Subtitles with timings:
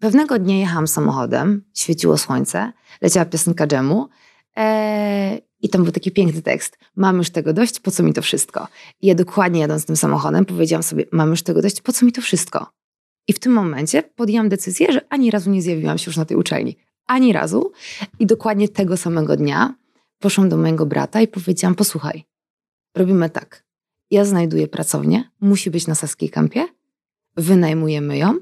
[0.00, 4.08] pewnego dnia jechałam samochodem, świeciło słońce, leciała piosenka dżemu
[4.56, 6.78] e, i tam był taki piękny tekst.
[6.96, 8.68] Mam już tego dość, po co mi to wszystko?
[9.02, 12.12] I ja dokładnie jadąc tym samochodem powiedziałam sobie, mam już tego dość, po co mi
[12.12, 12.66] to wszystko?
[13.28, 16.36] I w tym momencie podjęłam decyzję, że ani razu nie zjawiłam się już na tej
[16.36, 16.76] uczelni.
[17.06, 17.72] Ani razu.
[18.18, 19.74] I dokładnie tego samego dnia
[20.18, 22.24] poszłam do mojego brata i powiedziałam, posłuchaj,
[22.94, 23.64] robimy tak.
[24.10, 26.66] Ja znajduję pracownię, musi być na Saskiej Kampie,
[27.36, 28.34] wynajmujemy ją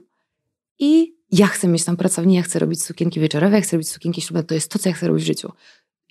[0.78, 4.20] i ja chcę mieć tam pracownię, ja chcę robić sukienki wieczorowe, ja chcę robić sukienki
[4.20, 5.52] ślubne, to jest to, co ja chcę robić w życiu.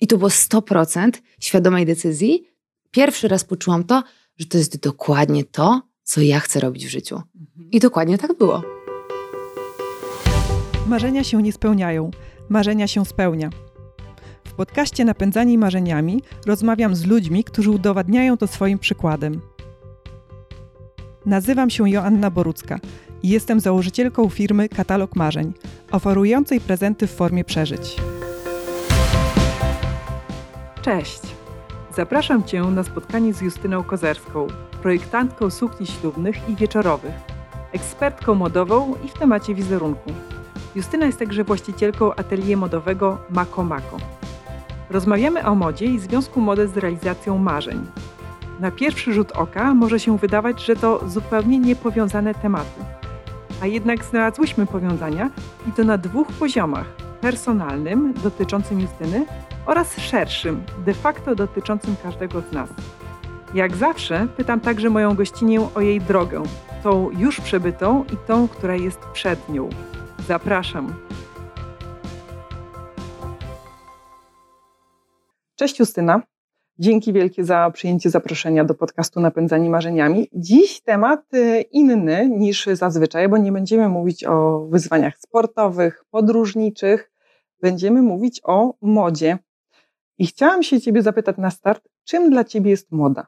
[0.00, 2.44] I to było 100% świadomej decyzji.
[2.90, 4.02] Pierwszy raz poczułam to,
[4.36, 7.22] że to jest dokładnie to, co ja chcę robić w życiu.
[7.40, 7.70] Mhm.
[7.70, 8.62] I dokładnie tak było.
[10.86, 12.10] Marzenia się nie spełniają,
[12.48, 13.50] marzenia się spełnia.
[14.44, 19.40] W podcaście Napędzani Marzeniami rozmawiam z ludźmi, którzy udowadniają to swoim przykładem.
[21.26, 22.78] Nazywam się Joanna Borucka
[23.22, 25.52] i jestem założycielką firmy Katalog Marzeń,
[25.92, 27.96] oferującej prezenty w formie przeżyć.
[30.82, 31.20] Cześć!
[31.96, 34.46] Zapraszam Cię na spotkanie z Justyną Kozerską,
[34.82, 37.14] projektantką sukni ślubnych i wieczorowych,
[37.72, 40.10] ekspertką modową i w temacie wizerunku.
[40.74, 43.96] Justyna jest także właścicielką atelier modowego Mako Mako.
[44.90, 47.86] Rozmawiamy o modzie i związku mody z realizacją marzeń.
[48.60, 52.97] Na pierwszy rzut oka może się wydawać, że to zupełnie niepowiązane tematy.
[53.62, 55.30] A jednak znalazłyśmy powiązania
[55.68, 56.86] i to na dwóch poziomach:
[57.20, 59.26] personalnym, dotyczącym Justyny,
[59.66, 62.70] oraz szerszym, de facto dotyczącym każdego z nas.
[63.54, 66.42] Jak zawsze pytam także moją gościnię o jej drogę,
[66.82, 69.68] tą już przebytą i tą, która jest przed nią.
[70.26, 70.94] Zapraszam.
[75.56, 76.22] Cześć Justyna.
[76.80, 80.28] Dzięki wielkie za przyjęcie zaproszenia do podcastu Napędzani Marzeniami.
[80.32, 87.12] Dziś temat y, inny niż zazwyczaj, bo nie będziemy mówić o wyzwaniach sportowych, podróżniczych.
[87.62, 89.38] Będziemy mówić o modzie.
[90.18, 93.26] I chciałam się Ciebie zapytać na start, czym dla Ciebie jest moda?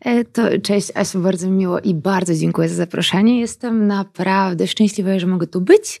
[0.00, 3.40] E, to cześć Asiu, bardzo miło i bardzo dziękuję za zaproszenie.
[3.40, 6.00] Jestem naprawdę szczęśliwa, że mogę tu być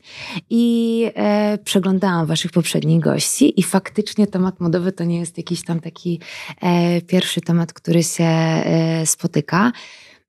[0.50, 5.80] i e, przeglądałam waszych poprzednich gości i faktycznie temat modowy to nie jest jakiś tam
[5.80, 6.20] taki
[6.60, 9.72] e, pierwszy temat, który się e, spotyka.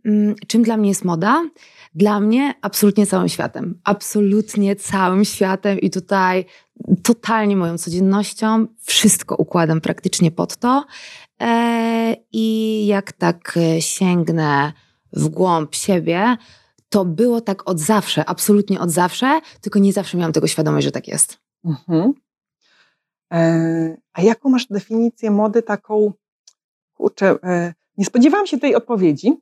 [0.06, 1.44] Mm, czym dla mnie jest moda?
[1.96, 3.80] Dla mnie absolutnie całym światem.
[3.84, 6.46] Absolutnie całym światem i tutaj
[7.04, 8.68] totalnie moją codziennością.
[8.82, 10.86] Wszystko układam praktycznie pod to.
[11.42, 14.74] E, I jak tak e, sięgnę
[15.14, 16.38] w głąb siebie,
[16.90, 20.92] to było tak od zawsze, absolutnie od zawsze, tylko nie zawsze miałam tego świadomość, że
[20.92, 21.38] tak jest.
[21.66, 22.14] Mhm.
[23.34, 26.14] E, a jaką masz definicję mody taką,
[26.94, 27.36] kurczę,
[27.98, 29.34] nie spodziewałam się tej odpowiedzi,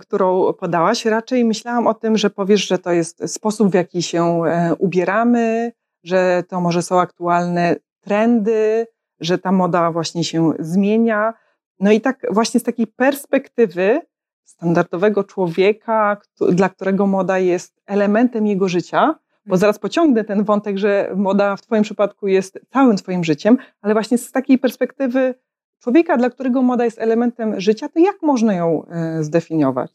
[0.00, 1.04] którą podałaś.
[1.04, 5.72] Raczej myślałam o tym, że powiesz, że to jest sposób, w jaki się e, ubieramy,
[6.04, 8.86] że to może są aktualne trendy,
[9.20, 11.34] że ta moda właśnie się zmienia.
[11.80, 14.00] No i tak właśnie z takiej perspektywy
[14.44, 16.16] standardowego człowieka,
[16.48, 19.14] dla którego moda jest elementem jego życia,
[19.46, 23.94] bo zaraz pociągnę ten wątek, że moda w Twoim przypadku jest całym Twoim życiem, ale
[23.94, 25.34] właśnie z takiej perspektywy
[25.80, 29.90] człowieka, dla którego moda jest elementem życia, to jak można ją e, zdefiniować?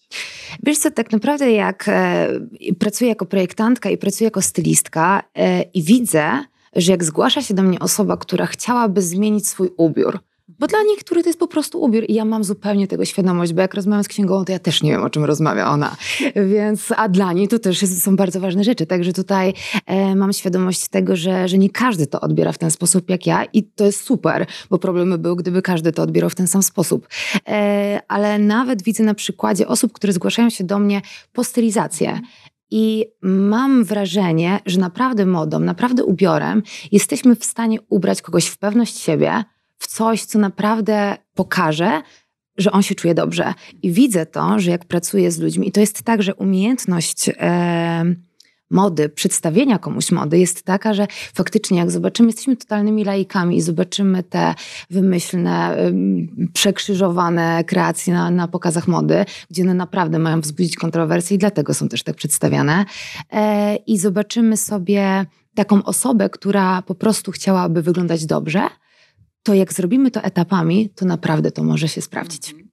[0.63, 2.27] Wiesz co, tak naprawdę jak e,
[2.79, 6.43] pracuję jako projektantka i pracuję jako stylistka e, i widzę,
[6.75, 11.23] że jak zgłasza się do mnie osoba, która chciałaby zmienić swój ubiór, bo dla niektórych
[11.23, 14.07] to jest po prostu ubiór i ja mam zupełnie tego świadomość, bo jak rozmawiam z
[14.07, 15.95] księgową, to ja też nie wiem, o czym rozmawia ona.
[16.47, 18.85] Więc, a dla niej to też jest, są bardzo ważne rzeczy.
[18.85, 19.53] Także tutaj
[19.85, 23.45] e, mam świadomość tego, że, że nie każdy to odbiera w ten sposób jak ja
[23.53, 27.07] i to jest super, bo problemy były, gdyby każdy to odbierał w ten sam sposób.
[27.47, 31.01] E, ale nawet widzę na przykładzie osób, które zgłaszają się do mnie
[31.33, 32.19] po stylizację.
[32.71, 38.97] I mam wrażenie, że naprawdę modą, naprawdę ubiorem jesteśmy w stanie ubrać kogoś w pewność
[38.97, 39.43] siebie,
[39.77, 42.01] w coś, co naprawdę pokaże,
[42.57, 43.53] że on się czuje dobrze.
[43.83, 47.29] I widzę to, że jak pracuję z ludźmi, i to jest tak, że umiejętność.
[47.29, 48.15] E,
[48.69, 54.23] mody, przedstawienia komuś mody jest taka, że faktycznie jak zobaczymy, jesteśmy totalnymi laikami i zobaczymy
[54.23, 54.55] te
[54.89, 55.77] wymyślne,
[56.53, 61.89] przekrzyżowane kreacje na, na pokazach mody, gdzie one naprawdę mają wzbudzić kontrowersje i dlatego są
[61.89, 62.85] też tak przedstawiane.
[63.31, 68.61] E, I zobaczymy sobie taką osobę, która po prostu chciałaby wyglądać dobrze,
[69.45, 72.49] to jak zrobimy to etapami, to naprawdę to może się sprawdzić.
[72.49, 72.69] Mhm.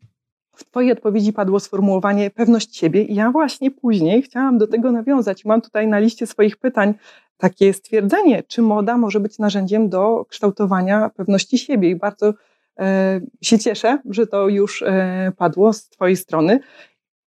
[0.56, 5.44] W Twojej odpowiedzi padło sformułowanie pewność siebie, i ja właśnie później chciałam do tego nawiązać.
[5.44, 6.94] Mam tutaj na liście swoich pytań
[7.36, 11.90] takie stwierdzenie, czy moda może być narzędziem do kształtowania pewności siebie.
[11.90, 12.34] I bardzo
[12.78, 16.60] e, się cieszę, że to już e, padło z Twojej strony.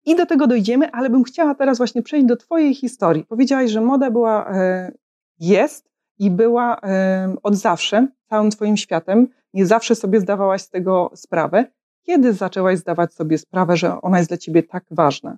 [0.06, 3.26] I do tego dojdziemy, ale bym chciała teraz właśnie przejść do Twojej historii.
[3.26, 4.92] Powiedziałaś, że moda była, e,
[5.40, 9.28] jest i była e, od zawsze całym Twoim światem.
[9.54, 11.66] Nie zawsze sobie zdawałaś z tego sprawę.
[12.06, 15.38] Kiedy zaczęłaś zdawać sobie sprawę, że ona jest dla Ciebie tak ważna?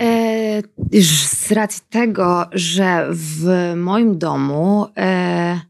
[0.00, 0.62] E,
[1.02, 5.60] z racji tego, że w moim domu e,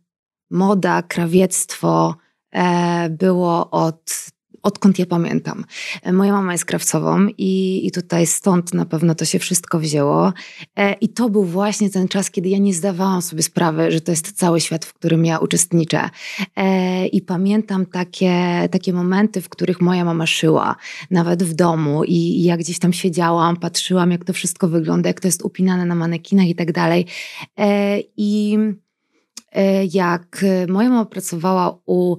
[0.51, 2.15] moda, krawiectwo
[2.53, 4.31] e, było od
[4.63, 5.65] odkąd ja pamiętam.
[6.03, 10.33] E, moja mama jest krawcową i, i tutaj stąd na pewno to się wszystko wzięło.
[10.77, 14.13] E, I to był właśnie ten czas, kiedy ja nie zdawałam sobie sprawy, że to
[14.13, 16.11] jest cały świat, w którym ja uczestniczę.
[16.57, 20.77] E, I pamiętam takie, takie momenty, w których moja mama szyła,
[21.11, 25.21] nawet w domu i, i ja gdzieś tam siedziałam, patrzyłam, jak to wszystko wygląda, jak
[25.21, 27.07] to jest upinane na manekinach i tak dalej.
[28.17, 28.59] I
[29.93, 32.17] jak moja mama pracowała u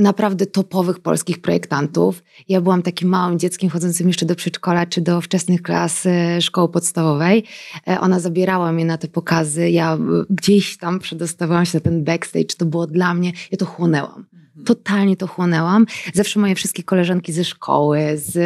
[0.00, 2.22] naprawdę topowych polskich projektantów.
[2.48, 6.68] Ja byłam takim małym dzieckiem chodzącym jeszcze do przedszkola czy do wczesnych klas e, szkoły
[6.68, 7.44] podstawowej.
[7.88, 9.70] E, ona zabierała mnie na te pokazy.
[9.70, 9.98] Ja
[10.30, 12.56] gdzieś tam przedostawałam się na ten backstage.
[12.58, 14.26] To było dla mnie, ja to chłonęłam.
[14.32, 14.64] Mhm.
[14.64, 15.86] Totalnie to chłonęłam.
[16.14, 18.38] Zawsze moje wszystkie koleżanki ze szkoły, z,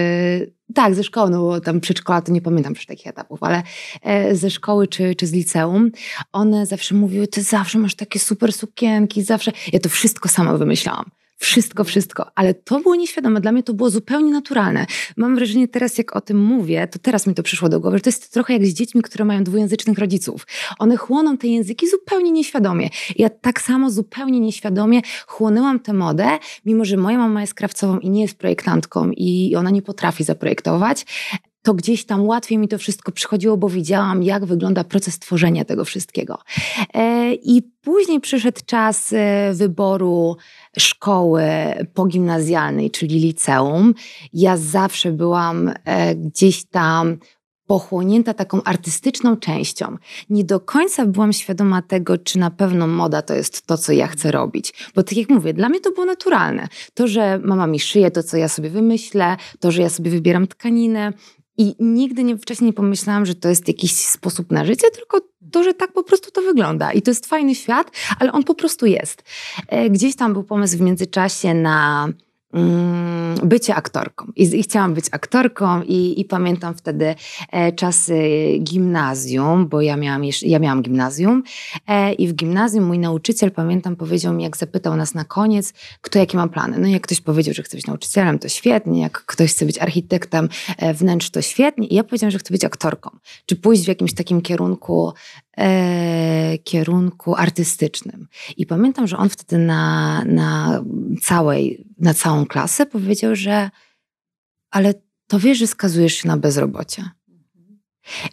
[0.74, 3.62] tak, ze szkoły, no bo tam przedszkola to nie pamiętam już takich etapów, ale
[4.02, 5.90] e, ze szkoły czy, czy z liceum,
[6.32, 9.52] one zawsze mówiły, ty zawsze masz takie super sukienki, zawsze.
[9.72, 11.10] Ja to wszystko sama wymyślałam.
[11.36, 13.40] Wszystko, wszystko, ale to było nieświadome.
[13.40, 14.86] Dla mnie to było zupełnie naturalne.
[15.16, 18.02] Mam wrażenie teraz, jak o tym mówię, to teraz mi to przyszło do głowy, że
[18.02, 20.46] to jest trochę jak z dziećmi, które mają dwujęzycznych rodziców.
[20.78, 22.88] One chłoną te języki zupełnie nieświadomie.
[23.16, 28.10] Ja tak samo zupełnie nieświadomie chłonęłam tę modę, mimo że moja mama jest krawcową i
[28.10, 31.06] nie jest projektantką i ona nie potrafi zaprojektować
[31.64, 35.84] to gdzieś tam łatwiej mi to wszystko przychodziło, bo widziałam, jak wygląda proces tworzenia tego
[35.84, 36.38] wszystkiego.
[36.94, 40.36] E, I później przyszedł czas e, wyboru
[40.78, 41.44] szkoły
[41.94, 43.94] pogimnazjalnej, czyli liceum.
[44.32, 47.16] Ja zawsze byłam e, gdzieś tam
[47.66, 49.96] pochłonięta taką artystyczną częścią.
[50.30, 54.06] Nie do końca byłam świadoma tego, czy na pewno moda to jest to, co ja
[54.06, 54.74] chcę robić.
[54.94, 56.68] Bo tak jak mówię, dla mnie to było naturalne.
[56.94, 60.46] To, że mama mi szyje to, co ja sobie wymyślę, to, że ja sobie wybieram
[60.46, 61.12] tkaninę,
[61.58, 65.20] i nigdy nie, wcześniej nie pomyślałam, że to jest jakiś sposób na życie, tylko
[65.52, 66.92] to, że tak po prostu to wygląda.
[66.92, 69.22] I to jest fajny świat, ale on po prostu jest.
[69.68, 72.08] E, gdzieś tam był pomysł w międzyczasie na
[73.42, 74.26] bycie aktorką.
[74.36, 77.14] I, I, chciałam być aktorką i, i pamiętam wtedy
[77.52, 78.18] e, czasy
[78.60, 81.42] gimnazjum, bo ja miałam, ja miałam gimnazjum
[81.86, 86.18] e, i w gimnazjum mój nauczyciel, pamiętam, powiedział mi, jak zapytał nas na koniec, kto
[86.18, 86.78] jakie ma plany.
[86.78, 90.48] No jak ktoś powiedział, że chce być nauczycielem, to świetnie, jak ktoś chce być architektem
[90.78, 91.86] e, wnętrz, to świetnie.
[91.86, 93.10] I ja powiedziałam, że chcę być aktorką.
[93.46, 95.12] Czy pójść w jakimś takim kierunku
[96.64, 98.28] kierunku artystycznym.
[98.56, 100.82] I pamiętam, że on wtedy na, na,
[101.22, 103.70] całej, na całą klasę powiedział, że
[104.70, 104.94] ale
[105.26, 107.10] to wiesz, że skazujesz się na bezrobocie.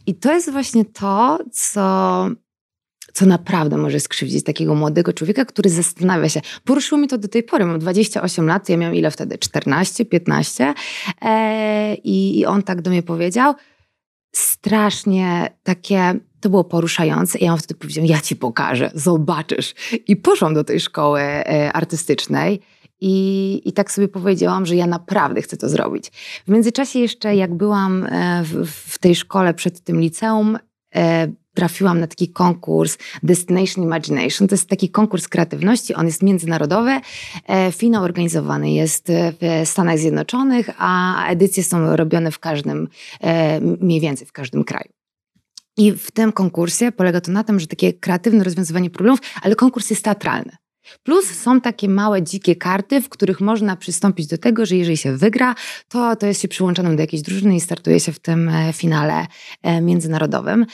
[0.08, 2.28] I to jest właśnie to, co,
[3.14, 6.42] co naprawdę może skrzywdzić takiego młodego człowieka, który zastanawia się.
[6.64, 7.66] Poruszyło mi to do tej pory.
[7.66, 9.38] Mam 28 lat, ja miałam ile wtedy?
[9.38, 10.74] 14, 15.
[11.22, 13.54] E, i, I on tak do mnie powiedział.
[14.32, 19.74] Strasznie takie to było poruszające i ja wtedy powiedziałam, ja ci pokażę, zobaczysz.
[20.08, 22.60] I poszłam do tej szkoły e, artystycznej
[23.02, 26.12] i, i tak sobie powiedziałam, że ja naprawdę chcę to zrobić.
[26.48, 30.58] W międzyczasie jeszcze jak byłam e, w, w tej szkole przed tym liceum,
[31.54, 34.48] trafiłam na taki konkurs Destination Imagination.
[34.48, 37.00] To jest taki konkurs kreatywności, on jest międzynarodowy.
[37.72, 42.88] Finał organizowany jest w Stanach Zjednoczonych, a edycje są robione w każdym,
[43.80, 44.90] mniej więcej w każdym kraju.
[45.78, 49.90] I w tym konkursie polega to na tym, że takie kreatywne rozwiązywanie problemów, ale konkurs
[49.90, 50.52] jest teatralny.
[51.04, 55.18] Plus są takie małe, dzikie karty, w których można przystąpić do tego, że jeżeli się
[55.18, 55.56] wygra,
[55.90, 59.28] to, to jest się przyłączonym do jakiejś drużyny i startuje się w tym e, finale
[59.64, 60.66] e, międzynarodowym.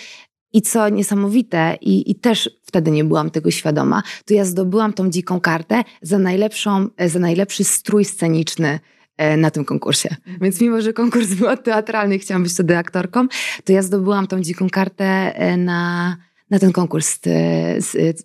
[0.54, 5.10] I co niesamowite, i, i też wtedy nie byłam tego świadoma, to ja zdobyłam tą
[5.10, 8.80] dziką kartę za, najlepszą, e, za najlepszy strój sceniczny
[9.38, 10.10] na tym konkursie.
[10.10, 10.38] Mhm.
[10.42, 13.28] Więc mimo, że konkurs był teatralny i chciałam być wtedy aktorką,
[13.66, 16.18] to ja zdobyłam tą dziką kartę na
[16.50, 17.20] na ten konkurs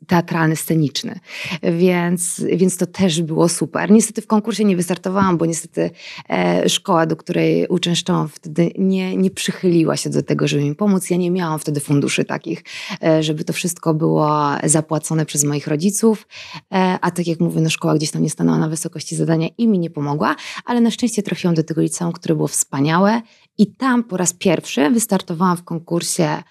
[0.06, 1.20] teatralny, sceniczny.
[1.62, 3.90] Więc, więc to też było super.
[3.90, 5.90] Niestety w konkursie nie wystartowałam, bo niestety
[6.30, 11.10] e, szkoła, do której uczęszczałam wtedy nie, nie przychyliła się do tego, żeby mi pomóc.
[11.10, 12.64] Ja nie miałam wtedy funduszy takich,
[13.02, 16.26] e, żeby to wszystko było zapłacone przez moich rodziców.
[16.74, 19.68] E, a tak jak mówię, no szkoła gdzieś tam nie stanęła na wysokości zadania i
[19.68, 23.22] mi nie pomogła, ale na szczęście trafiłam do tego liceum, które było wspaniałe
[23.58, 26.42] i tam po raz pierwszy wystartowałam w konkursie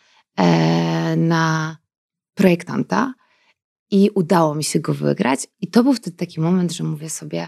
[1.18, 1.78] na
[2.34, 3.14] projektanta
[3.92, 5.48] i udało mi się go wygrać.
[5.62, 7.48] I to był wtedy taki moment, że mówię sobie,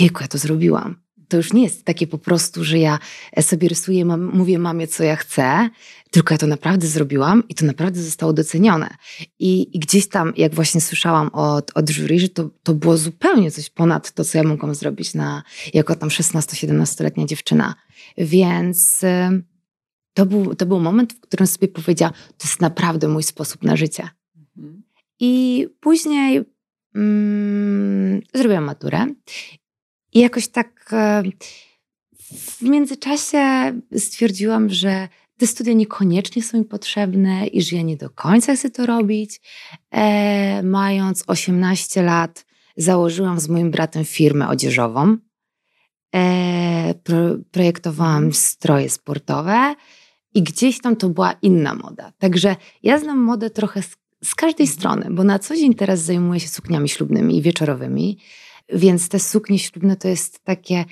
[0.00, 1.02] jejku, ja to zrobiłam.
[1.28, 2.98] to już nie jest takie po prostu, że ja
[3.40, 5.70] sobie rysuję, mam, mówię mamie, co ja chcę,
[6.10, 8.96] tylko ja to naprawdę zrobiłam i to naprawdę zostało docenione.
[9.38, 13.50] I, i gdzieś tam, jak właśnie słyszałam od, od jury, że to, to było zupełnie
[13.50, 15.42] coś ponad to, co ja mogłam zrobić na,
[15.74, 17.74] jako tam 16-17-letnia dziewczyna.
[18.18, 19.42] Więc y,
[20.14, 23.76] to był, to był moment, w którym sobie powiedziałam, to jest naprawdę mój sposób na
[23.76, 24.08] życie.
[24.56, 24.82] Mhm.
[25.20, 26.42] I później
[26.94, 29.06] mm, zrobiłam maturę
[30.12, 31.22] i jakoś tak e,
[32.32, 38.10] w międzyczasie stwierdziłam, że te studia niekoniecznie są mi potrzebne i że ja nie do
[38.10, 39.40] końca chcę to robić.
[39.90, 42.44] E, mając 18 lat,
[42.76, 45.16] założyłam z moim bratem firmę odzieżową.
[46.14, 47.18] E, pro,
[47.50, 49.74] projektowałam stroje sportowe
[50.34, 52.12] i gdzieś tam to była inna moda.
[52.18, 54.78] Także ja znam modę trochę z, z każdej mhm.
[54.78, 58.18] strony, bo na co dzień teraz zajmuję się sukniami ślubnymi i wieczorowymi,
[58.72, 60.84] więc te suknie ślubne to jest takie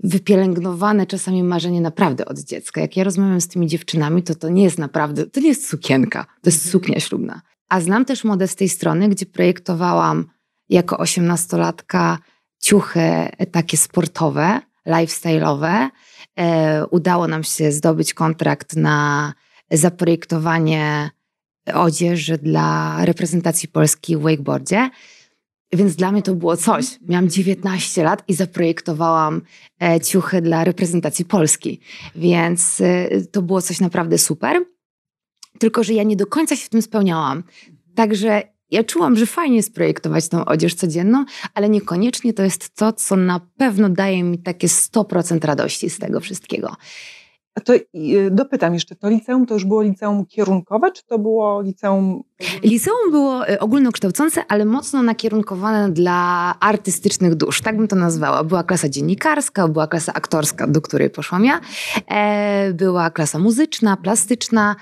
[0.00, 2.80] wypielęgnowane czasami marzenie naprawdę od dziecka.
[2.80, 6.24] Jak ja rozmawiam z tymi dziewczynami, to to nie jest naprawdę, to nie jest sukienka,
[6.24, 6.72] to jest mhm.
[6.72, 7.40] suknia ślubna.
[7.68, 10.26] A znam też modę z tej strony, gdzie projektowałam
[10.68, 12.18] jako osiemnastolatka
[12.58, 15.88] ciuchy takie sportowe, lifestyle'owe.
[16.38, 19.32] E, udało nam się zdobyć kontrakt na
[19.70, 21.10] zaprojektowanie
[21.74, 24.90] odzieży dla reprezentacji Polski w wakeboardzie.
[25.72, 26.86] Więc dla mnie to było coś.
[27.08, 29.42] Miałam 19 lat i zaprojektowałam
[29.82, 31.80] e, ciuchy dla reprezentacji Polski.
[32.14, 34.64] Więc e, to było coś naprawdę super.
[35.58, 37.42] Tylko, że ja nie do końca się w tym spełniałam.
[37.94, 42.92] Także ja czułam, że fajnie jest projektować tą odzież codzienną, ale niekoniecznie to jest to,
[42.92, 46.76] co na pewno daje mi takie 100% radości z tego wszystkiego.
[47.56, 47.84] A to y,
[48.30, 52.22] dopytam jeszcze, to liceum to już było liceum kierunkowe, czy to było liceum...
[52.62, 58.44] Liceum było y, ogólnokształcące, ale mocno nakierunkowane dla artystycznych dusz, tak bym to nazwała.
[58.44, 61.60] Była klasa dziennikarska, była klasa aktorska, do której poszłam ja,
[62.08, 64.76] e, była klasa muzyczna, plastyczna.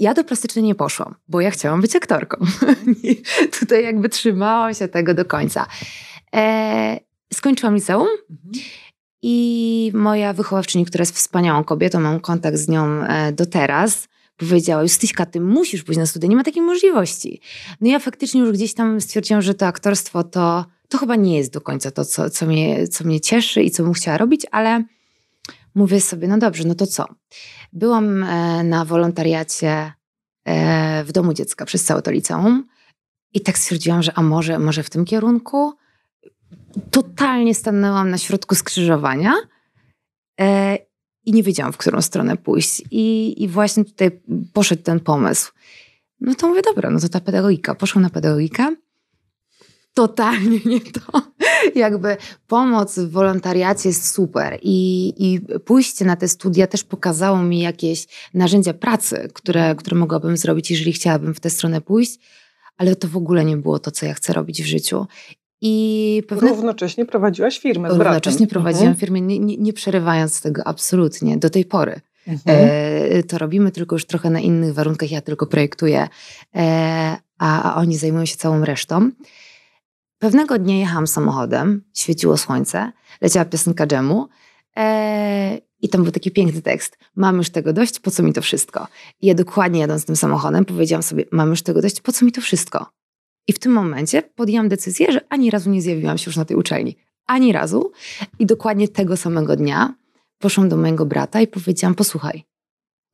[0.00, 2.36] Ja do plastycznej nie poszłam, bo ja chciałam być aktorką.
[3.60, 5.66] Tutaj jakby trzymałam się tego do końca.
[6.34, 7.00] E,
[7.32, 8.08] skończyłam liceum.
[8.30, 8.89] Mhm.
[9.22, 14.82] I moja wychowawczyni, która jest wspaniałą kobietą, mam kontakt z nią e, do teraz, powiedziała,
[14.82, 17.40] Justyśka, ty musisz pójść na studia, nie ma takiej możliwości.
[17.80, 21.52] No ja faktycznie już gdzieś tam stwierdziłam, że to aktorstwo to, to chyba nie jest
[21.52, 24.84] do końca to, co, co, mnie, co mnie cieszy i co bym chciała robić, ale
[25.74, 27.04] mówię sobie, no dobrze, no to co?
[27.72, 29.92] Byłam e, na wolontariacie
[30.44, 32.64] e, w domu dziecka przez całe to liceum
[33.34, 35.72] i tak stwierdziłam, że a może, może w tym kierunku?
[36.90, 39.34] Totalnie stanęłam na środku skrzyżowania
[40.40, 40.78] e,
[41.24, 42.82] i nie wiedziałam, w którą stronę pójść.
[42.90, 44.20] I, I właśnie tutaj
[44.52, 45.52] poszedł ten pomysł.
[46.20, 47.74] No to mówię, dobra, no to ta pedagogika.
[47.74, 48.76] Poszłam na pedagogikę.
[49.94, 51.22] Totalnie nie to.
[51.74, 57.60] Jakby pomoc w wolontariacie jest super i, i pójście na te studia też pokazało mi
[57.60, 62.18] jakieś narzędzia pracy, które, które mogłabym zrobić, jeżeli chciałabym w tę stronę pójść
[62.80, 65.06] ale to w ogóle nie było to, co ja chcę robić w życiu.
[65.60, 66.48] I pewne...
[66.48, 69.00] Równocześnie prowadziłaś firmę Równocześnie prowadziłam mhm.
[69.00, 72.00] firmę, nie, nie, nie, przerywając tego absolutnie do tej pory.
[72.26, 72.68] Mhm.
[72.70, 76.08] E, to robimy tylko już trochę na innych warunkach, ja tylko projektuję,
[76.56, 79.10] e, a, a oni zajmują się całą resztą.
[80.18, 84.28] Pewnego dnia jechałam samochodem, świeciło słońce, leciała piosenka dżemu
[84.76, 86.98] e, i tam był taki piękny tekst.
[87.16, 88.86] Mam już tego dość, po co mi to wszystko?
[89.20, 92.32] I ja dokładnie jadąc tym samochodem powiedziałam sobie, mam już tego dość, po co mi
[92.32, 92.86] to wszystko?
[93.50, 96.56] I w tym momencie podjęłam decyzję, że ani razu nie zjawiłam się już na tej
[96.56, 96.96] uczelni.
[97.26, 97.92] Ani razu.
[98.38, 99.94] I dokładnie tego samego dnia
[100.38, 102.44] poszłam do mojego brata i powiedziałam: Posłuchaj,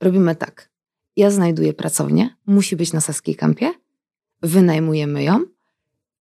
[0.01, 0.71] robimy tak.
[1.17, 3.73] Ja znajduję pracownię, musi być na Saskiej Kampie,
[4.43, 5.45] wynajmujemy ją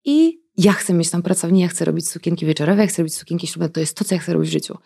[0.04, 3.46] i ja chcę mieć tam pracownię, ja chcę robić sukienki wieczorowe, ja chcę robić sukienki
[3.46, 4.78] ślubne, to jest to, co ja chcę robić w życiu.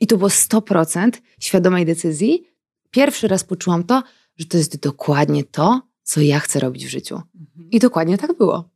[0.00, 2.44] I to było 100% świadomej decyzji.
[2.90, 4.02] Pierwszy raz poczułam to,
[4.36, 7.14] że to jest dokładnie to, co ja chcę robić w życiu.
[7.14, 7.70] Mhm.
[7.70, 8.68] I dokładnie tak było.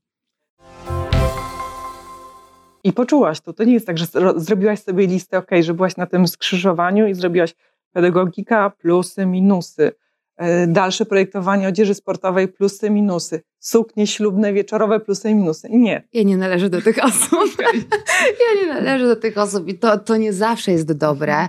[2.85, 3.53] I poczułaś to.
[3.53, 7.15] To nie jest tak, że zrobiłaś sobie listę, ok, że byłaś na tym skrzyżowaniu i
[7.15, 7.55] zrobiłaś
[7.93, 9.93] pedagogika, plusy, minusy.
[10.37, 13.43] E, dalsze projektowanie odzieży sportowej, plusy, minusy.
[13.63, 15.69] Suknie ślubne, wieczorowe, plusy i minusy.
[15.71, 16.09] Nie.
[16.13, 17.57] Ja nie należę do tych osób.
[18.41, 21.49] ja nie należę do tych osób i to, to nie zawsze jest dobre,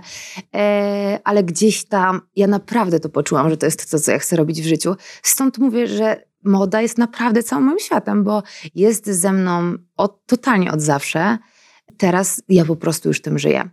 [0.54, 4.36] e, ale gdzieś tam ja naprawdę to poczułam, że to jest to, co ja chcę
[4.36, 4.94] robić w życiu.
[5.22, 8.42] Stąd mówię, że moda jest naprawdę całym moim światem, bo
[8.74, 11.38] jest ze mną od, totalnie od zawsze.
[11.96, 13.70] Teraz ja po prostu już tym żyję.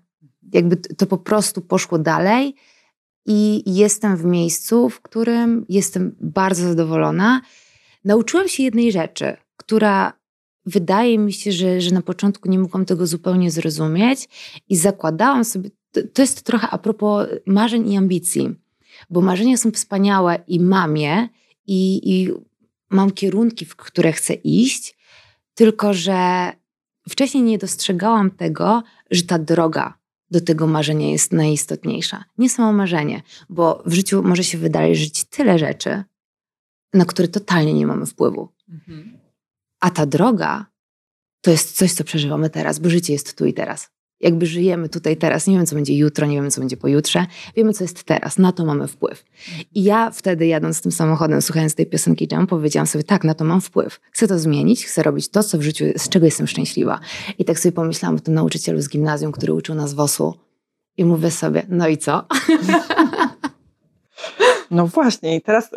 [0.53, 2.55] Jakby to po prostu poszło dalej
[3.25, 7.41] i jestem w miejscu, w którym jestem bardzo zadowolona.
[8.03, 10.13] Nauczyłam się jednej rzeczy, która
[10.65, 14.29] wydaje mi się, że, że na początku nie mogłam tego zupełnie zrozumieć
[14.69, 18.55] i zakładałam sobie, to, to jest trochę a propos marzeń i ambicji,
[19.09, 21.29] bo marzenia są wspaniałe i mam je
[21.67, 22.31] i, i
[22.89, 24.97] mam kierunki, w które chcę iść,
[25.53, 26.51] tylko że
[27.09, 29.93] wcześniej nie dostrzegałam tego, że ta droga
[30.31, 32.23] do tego marzenia jest najistotniejsza.
[32.37, 36.03] Nie samo marzenie, bo w życiu może się wydarzyć tyle rzeczy,
[36.93, 38.49] na które totalnie nie mamy wpływu.
[38.69, 39.17] Mhm.
[39.79, 40.65] A ta droga
[41.41, 43.89] to jest coś, co przeżywamy teraz, bo życie jest tu i teraz.
[44.19, 47.73] Jakby żyjemy tutaj teraz, nie wiemy, co będzie jutro, nie wiemy, co będzie pojutrze, wiemy,
[47.73, 49.23] co jest teraz, na to mamy wpływ.
[49.75, 53.45] I ja wtedy, jadąc tym samochodem, słuchając tej piosenki Jam, powiedziałam sobie, tak, na to
[53.45, 53.99] mam wpływ.
[54.11, 56.99] Chcę to zmienić, chcę robić to, co w życiu, z czego jestem szczęśliwa.
[57.37, 60.33] I tak sobie pomyślałam o tym nauczycielu z gimnazjum, który uczył nas WOS-u
[60.97, 62.27] i mówię sobie, no i co?
[64.71, 65.69] No właśnie, i teraz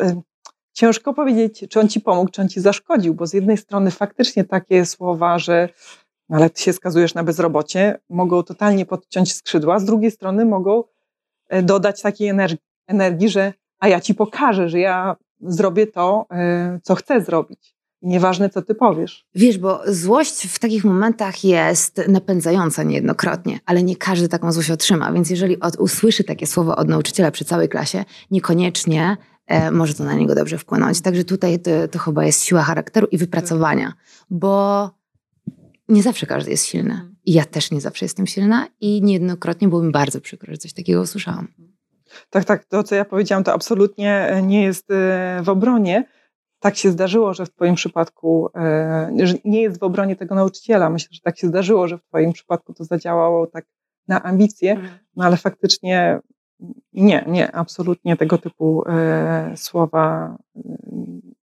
[0.75, 4.43] ciężko powiedzieć, czy on ci pomógł, czy on ci zaszkodził, bo z jednej strony faktycznie
[4.43, 5.69] takie słowa, że
[6.29, 10.83] ale ty się skazujesz na bezrobocie, mogą totalnie podciąć skrzydła, z drugiej strony mogą
[11.49, 16.79] e, dodać takiej energii, energii że a ja ci pokażę, że ja zrobię to, e,
[16.83, 17.75] co chcę zrobić.
[18.01, 19.25] Nieważne, co ty powiesz.
[19.35, 25.11] Wiesz, bo złość w takich momentach jest napędzająca niejednokrotnie, ale nie każdy taką złość otrzyma.
[25.11, 29.17] Więc jeżeli od, usłyszy takie słowo od nauczyciela przy całej klasie, niekoniecznie
[29.71, 31.01] może to na niego dobrze wpłynąć.
[31.01, 33.93] Także tutaj to, to chyba jest siła charakteru i wypracowania,
[34.29, 34.89] bo
[35.89, 36.93] nie zawsze każdy jest silny.
[36.93, 37.15] Mhm.
[37.25, 40.73] I ja też nie zawsze jestem silna i niejednokrotnie było mi bardzo przykro, że coś
[40.73, 41.47] takiego usłyszałam.
[42.29, 42.65] Tak, tak.
[42.65, 46.05] To, co ja powiedziałam, to absolutnie e, nie jest e, w obronie.
[46.59, 50.89] Tak się zdarzyło, że w Twoim przypadku, e, że nie jest w obronie tego nauczyciela.
[50.89, 53.65] Myślę, że tak się zdarzyło, że w Twoim przypadku to zadziałało tak
[54.07, 54.93] na ambicje, mhm.
[55.15, 56.19] no ale faktycznie
[56.93, 58.83] nie, nie, absolutnie tego typu
[59.55, 60.37] słowa.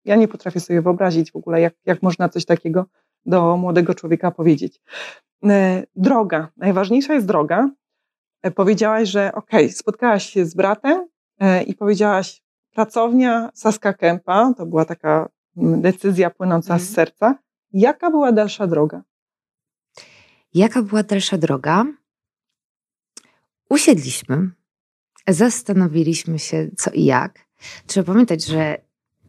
[0.06, 2.86] Ja nie potrafię sobie wyobrazić w ogóle, jak, jak można coś takiego
[3.26, 4.82] do młodego człowieka powiedzieć.
[5.44, 7.70] E, droga, najważniejsza jest droga.
[8.42, 11.08] E, powiedziałaś, że ok, spotkałaś się z bratem
[11.40, 16.96] e, i powiedziałaś, pracownia Saska Kępa, to była taka mm, decyzja płynąca z mhm.
[16.96, 17.36] serca.
[17.74, 19.02] Jaka była dalsza droga?
[20.54, 21.86] Jaka była dalsza droga?
[23.70, 24.50] Usiedliśmy,
[25.28, 27.46] zastanowiliśmy się co i jak.
[27.88, 28.78] Trzeba pamiętać, że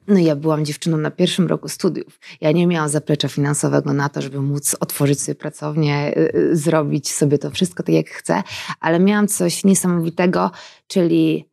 [0.07, 2.21] no ja byłam dziewczyną na pierwszym roku studiów.
[2.41, 7.11] Ja nie miałam zaplecza finansowego na to, żeby móc otworzyć sobie pracownię, y, y, zrobić
[7.11, 8.43] sobie to wszystko tak jak chcę,
[8.81, 10.51] ale miałam coś niesamowitego,
[10.87, 11.49] czyli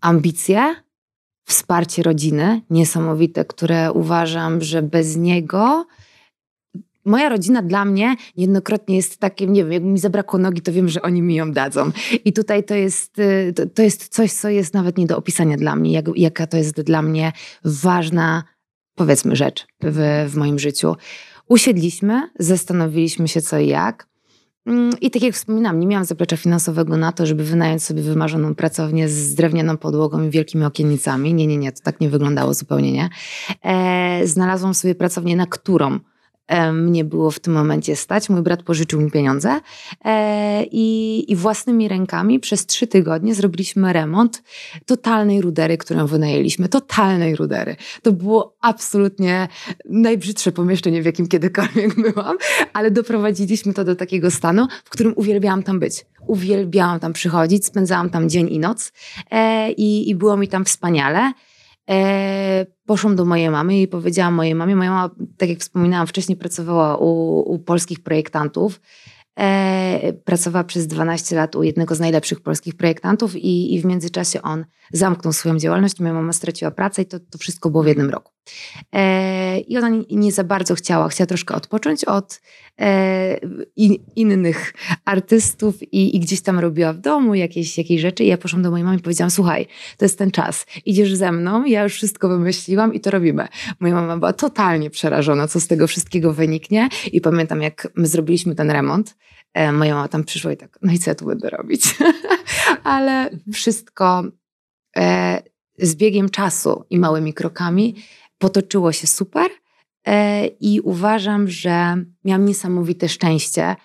[0.00, 0.74] ambicje,
[1.44, 5.86] wsparcie rodziny niesamowite, które uważam, że bez niego
[7.06, 10.88] moja rodzina dla mnie jednokrotnie jest takim, nie wiem, jakby mi zabrakło nogi, to wiem,
[10.88, 11.90] że oni mi ją dadzą.
[12.24, 15.76] I tutaj to jest, y, to, jest coś, co jest nawet nie do opisania dla
[15.76, 17.32] mnie, jak, jaka to jest dla mnie
[17.64, 18.44] ważna,
[18.94, 20.96] powiedzmy, rzecz w, w moim życiu.
[21.48, 24.08] Usiedliśmy, zastanowiliśmy się co i jak.
[24.66, 28.54] Mm, I tak jak wspominam, nie miałam zaplecza finansowego na to, żeby wynająć sobie wymarzoną
[28.54, 31.34] pracownię z drewnianą podłogą i wielkimi okiennicami.
[31.34, 33.08] Nie, nie, nie, to tak nie wyglądało zupełnie nie.
[33.64, 35.98] E, znalazłam sobie pracownię, na którą
[36.72, 38.28] mnie było w tym momencie stać.
[38.28, 39.60] Mój brat pożyczył mi pieniądze
[40.04, 44.42] e, i, i własnymi rękami przez trzy tygodnie zrobiliśmy remont
[44.86, 46.68] totalnej rudery, którą wynajęliśmy.
[46.68, 47.76] Totalnej rudery.
[48.02, 49.48] To było absolutnie
[49.84, 52.36] najbrzydsze pomieszczenie, w jakim kiedykolwiek byłam,
[52.72, 56.06] ale doprowadziliśmy to do takiego stanu, w którym uwielbiałam tam być.
[56.26, 58.92] Uwielbiałam tam przychodzić, spędzałam tam dzień i noc
[59.30, 61.32] e, i, i było mi tam wspaniale.
[61.90, 66.38] E, poszłam do mojej mamy i powiedziałam mojej mamie, moja mama, tak jak wspominałam wcześniej,
[66.38, 68.80] pracowała u, u polskich projektantów.
[69.38, 74.42] E, pracowała przez 12 lat u jednego z najlepszych polskich projektantów i, i w międzyczasie
[74.42, 78.10] on zamknął swoją działalność, moja mama straciła pracę i to, to wszystko było w jednym
[78.10, 78.35] roku.
[78.92, 82.40] E, I ona nie, za bardzo chciała, chciała troszkę odpocząć od
[82.80, 83.36] e,
[83.76, 88.24] in, innych artystów i, i, gdzieś tam robiła w domu jakieś, jakieś rzeczy.
[88.24, 91.32] I ja poszłam do mojej mamy i powiedziałam, słuchaj, to jest ten czas, idziesz ze
[91.32, 93.48] mną, ja już wszystko wymyśliłam i to robimy.
[93.80, 98.54] Moja mama była totalnie przerażona, co z tego wszystkiego wyniknie i pamiętam, jak my zrobiliśmy
[98.54, 99.16] ten remont,
[99.54, 101.94] e, moja mama tam przyszła i tak, no i co ja tu będę robić?
[102.84, 104.24] Ale wszystko
[104.96, 105.42] e,
[105.78, 107.94] z biegiem czasu i małymi krokami
[108.38, 109.50] potoczyło się super
[110.06, 113.76] e, i uważam, że miałam niesamowite szczęście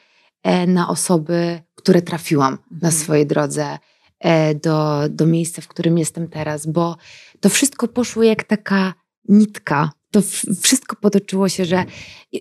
[0.44, 2.94] e, na osoby, które trafiłam na mhm.
[2.94, 3.78] swojej drodze
[4.20, 6.98] e, do, do miejsca, w którym jestem teraz, bo
[7.40, 8.94] to wszystko poszło jak taka
[9.28, 10.22] nitka to
[10.62, 11.86] wszystko potoczyło się, że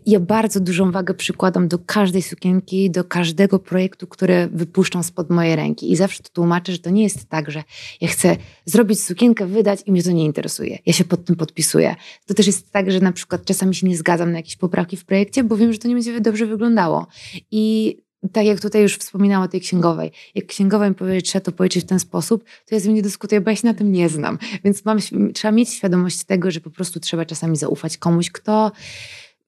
[0.07, 5.57] ja bardzo dużą wagę przykładam do każdej sukienki, do każdego projektu, który wypuszczam spod mojej
[5.57, 5.93] ręki.
[5.93, 7.63] I zawsze to tłumaczę, że to nie jest tak, że
[8.01, 10.79] ja chcę zrobić sukienkę, wydać i mnie to nie interesuje.
[10.87, 11.97] Ja się pod tym podpisuję.
[12.27, 15.05] To też jest tak, że na przykład czasami się nie zgadzam na jakieś poprawki w
[15.05, 17.07] projekcie, bo wiem, że to nie będzie dobrze wyglądało.
[17.51, 17.97] I
[18.33, 21.53] tak jak tutaj już wspominałam o tej księgowej, jak księgowa mi powie, że trzeba to
[21.53, 23.93] policzyć w ten sposób, to ja z nim nie dyskutuję, bo ja się na tym
[23.93, 24.39] nie znam.
[24.65, 24.99] Więc mam,
[25.35, 28.73] trzeba mieć świadomość tego, że po prostu trzeba czasami zaufać komuś, kto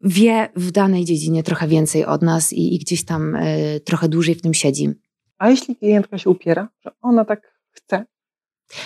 [0.01, 4.35] wie w danej dziedzinie trochę więcej od nas i, i gdzieś tam y, trochę dłużej
[4.35, 4.91] w tym siedzi.
[5.39, 8.05] A jeśli klientka się upiera, że ona tak chce,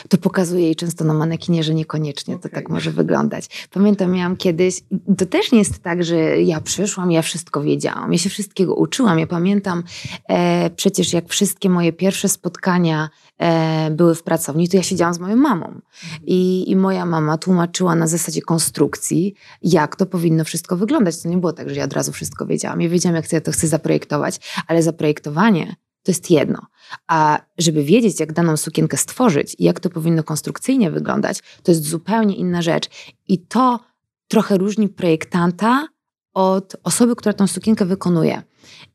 [0.09, 2.51] to pokazuje jej często na manekinie, że niekoniecznie okay.
[2.51, 3.69] to tak może wyglądać.
[3.71, 4.81] Pamiętam, miałam kiedyś,
[5.19, 9.19] to też nie jest tak, że ja przyszłam, ja wszystko wiedziałam, ja się wszystkiego uczyłam.
[9.19, 9.83] Ja pamiętam
[10.29, 15.19] e, przecież jak wszystkie moje pierwsze spotkania e, były w pracowni, to ja siedziałam z
[15.19, 15.67] moją mamą.
[15.67, 15.83] Mhm.
[16.27, 21.23] I, I moja mama tłumaczyła na zasadzie konstrukcji, jak to powinno wszystko wyglądać.
[21.23, 22.81] To nie było tak, że ja od razu wszystko wiedziałam.
[22.81, 26.67] Ja wiedziałam, jak ja to chcę zaprojektować, ale zaprojektowanie to jest jedno.
[27.07, 31.85] A żeby wiedzieć, jak daną sukienkę stworzyć i jak to powinno konstrukcyjnie wyglądać, to jest
[31.85, 32.89] zupełnie inna rzecz.
[33.29, 33.81] I to
[34.29, 35.89] trochę różni projektanta
[36.35, 38.43] od osoby, która tą sukienkę wykonuje.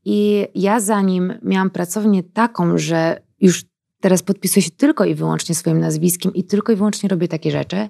[0.05, 3.63] I ja zanim miałam pracownię taką, że już
[4.01, 7.89] teraz podpisuję się tylko i wyłącznie swoim nazwiskiem i tylko i wyłącznie robię takie rzeczy,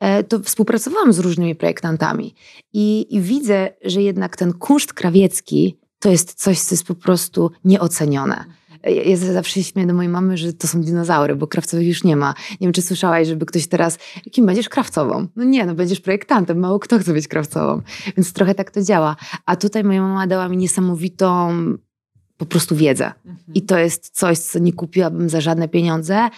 [0.00, 2.34] e, to współpracowałam z różnymi projektantami.
[2.72, 7.50] I, i widzę, że jednak ten kunszt krawiecki to jest coś, co jest po prostu
[7.64, 8.59] nieocenione.
[8.84, 12.34] Ja zawsze śmieję do mojej mamy, że to są dinozaury, bo krawcowych już nie ma.
[12.50, 13.98] Nie wiem, czy słyszałaś, żeby ktoś teraz,
[14.30, 15.26] kim będziesz krawcową?
[15.36, 17.82] No nie, no będziesz projektantem, mało kto chce być krawcową.
[18.16, 19.16] Więc trochę tak to działa.
[19.46, 21.54] A tutaj moja mama dała mi niesamowitą
[22.36, 23.12] po prostu wiedzę.
[23.26, 23.54] Mhm.
[23.54, 26.28] I to jest coś, co nie kupiłabym za żadne pieniądze.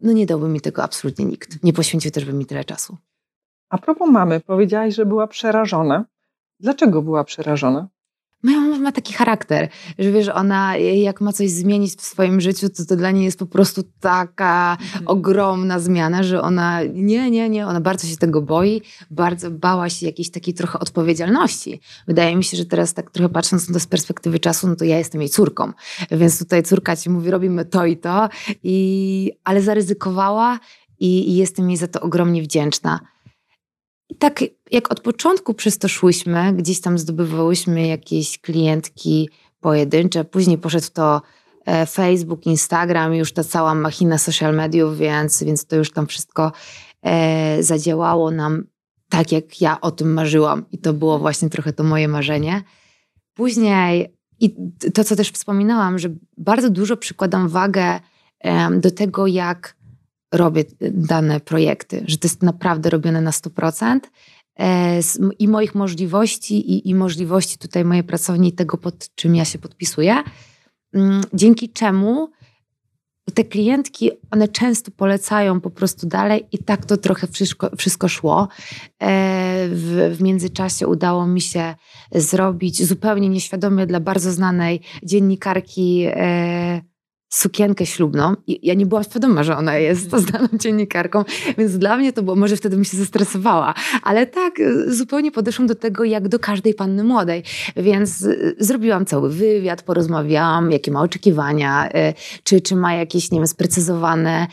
[0.00, 1.64] No nie dałby mi tego absolutnie nikt.
[1.64, 2.96] Nie poświęcił też by mi tyle czasu.
[3.68, 6.04] A propos mamy, powiedziałaś, że była przerażona.
[6.60, 7.88] Dlaczego była przerażona?
[8.42, 12.68] Moja mama ma taki charakter, że wiesz, ona jak ma coś zmienić w swoim życiu,
[12.68, 15.08] to to dla niej jest po prostu taka mhm.
[15.08, 20.06] ogromna zmiana, że ona nie, nie, nie, ona bardzo się tego boi, bardzo bała się
[20.06, 21.80] jakiejś takiej trochę odpowiedzialności.
[22.06, 24.84] Wydaje mi się, że teraz tak trochę patrząc na to z perspektywy czasu, no to
[24.84, 25.72] ja jestem jej córką,
[26.10, 28.28] więc tutaj córka ci mówi, robimy to i to,
[28.62, 30.58] i, ale zaryzykowała
[31.00, 33.11] i, i jestem jej za to ogromnie wdzięczna.
[34.18, 40.86] Tak jak od początku przez to szłyśmy, gdzieś tam zdobywałyśmy jakieś klientki pojedyncze, później poszedł
[40.92, 41.22] to
[41.66, 46.52] e, Facebook, Instagram, już ta cała machina social mediów, więc, więc to już tam wszystko
[47.02, 48.64] e, zadziałało nam
[49.08, 50.64] tak, jak ja o tym marzyłam.
[50.72, 52.62] I to było właśnie trochę to moje marzenie.
[53.34, 54.54] Później, i
[54.94, 58.00] to co też wspominałam, że bardzo dużo przykładam wagę
[58.40, 59.76] e, do tego, jak
[60.32, 64.00] robię dane projekty, że to jest naprawdę robione na 100%.
[64.58, 65.00] E,
[65.38, 70.22] I moich możliwości, i, i możliwości tutaj mojej pracowni, tego pod czym ja się podpisuję.
[70.94, 72.30] Mm, dzięki czemu
[73.34, 78.48] te klientki, one często polecają po prostu dalej i tak to trochę wszystko, wszystko szło.
[79.02, 81.74] E, w, w międzyczasie udało mi się
[82.14, 86.91] zrobić zupełnie nieświadomie dla bardzo znanej dziennikarki e,
[87.32, 88.34] sukienkę ślubną.
[88.46, 91.24] I ja nie byłam świadoma, że ona jest to znaną dziennikarką,
[91.58, 95.68] więc dla mnie to było, może wtedy bym się zestresowała, ale tak y, zupełnie podeszłam
[95.68, 97.42] do tego jak do każdej panny młodej,
[97.76, 103.38] więc y, zrobiłam cały wywiad, porozmawiałam, jakie ma oczekiwania, y, czy, czy ma jakieś, nie
[103.38, 104.46] wiem, sprecyzowane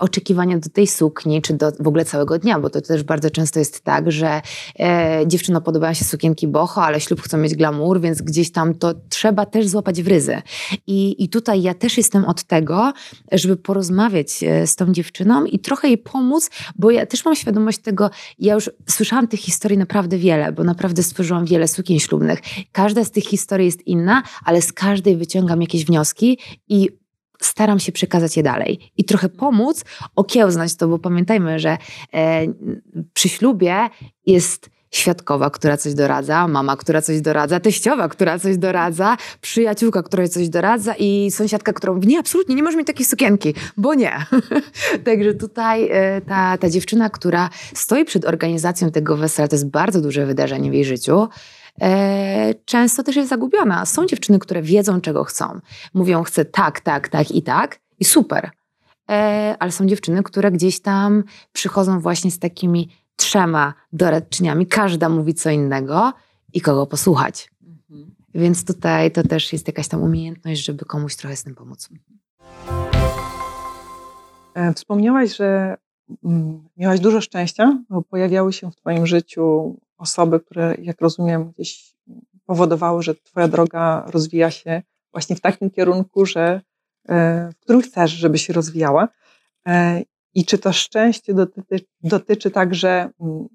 [0.00, 3.58] oczekiwania do tej sukni, czy do w ogóle całego dnia, bo to też bardzo często
[3.58, 4.40] jest tak, że
[5.26, 9.46] dziewczynom podobają się sukienki boho, ale ślub chcą mieć glamour, więc gdzieś tam to trzeba
[9.46, 10.42] też złapać w ryzy.
[10.86, 12.92] I, i tutaj ja też jestem od tego,
[13.32, 17.78] żeby porozmawiać e, z tą dziewczyną i trochę jej pomóc, bo ja też mam świadomość
[17.78, 22.38] tego, ja już słyszałam tych historii naprawdę wiele, bo naprawdę stworzyłam wiele sukien ślubnych.
[22.72, 26.38] Każda z tych historii jest inna, ale z każdej wyciągam jakieś wnioski
[26.68, 26.88] i
[27.40, 29.84] staram się przekazać je dalej i trochę pomóc
[30.16, 31.78] okiełznać to, bo pamiętajmy, że
[32.14, 32.46] e,
[33.14, 33.88] przy ślubie
[34.26, 40.28] jest świadkowa, która coś doradza, mama, która coś doradza, teściowa, która coś doradza, przyjaciółka, która
[40.28, 44.12] coś doradza i sąsiadka, którą mówi, nie, absolutnie, nie możesz mieć takiej sukienki, bo nie.
[45.04, 50.00] Także tutaj e, ta, ta dziewczyna, która stoi przed organizacją tego wesela, to jest bardzo
[50.00, 51.28] duże wydarzenie w jej życiu,
[51.80, 53.86] e, często też jest zagubiona.
[53.86, 55.60] Są dziewczyny, które wiedzą, czego chcą.
[55.94, 58.50] Mówią, chcę tak, tak, tak i tak i super.
[59.10, 65.34] E, ale są dziewczyny, które gdzieś tam przychodzą właśnie z takimi trzema doradczyniami, każda mówi
[65.34, 66.12] co innego
[66.52, 67.50] i kogo posłuchać.
[67.62, 68.14] Mhm.
[68.34, 71.88] Więc tutaj to też jest jakaś tam umiejętność, żeby komuś trochę z tym pomóc.
[74.54, 75.76] E, wspomniałaś, że
[76.24, 81.94] mm, miałaś dużo szczęścia, bo pojawiały się w Twoim życiu osoby, które, jak rozumiem, gdzieś
[82.46, 86.60] powodowały, że Twoja droga rozwija się właśnie w takim kierunku, że,
[87.08, 89.08] e, w którym chcesz, żeby się rozwijała.
[90.34, 93.46] I czy to szczęście dotyczy, dotyczy także mm,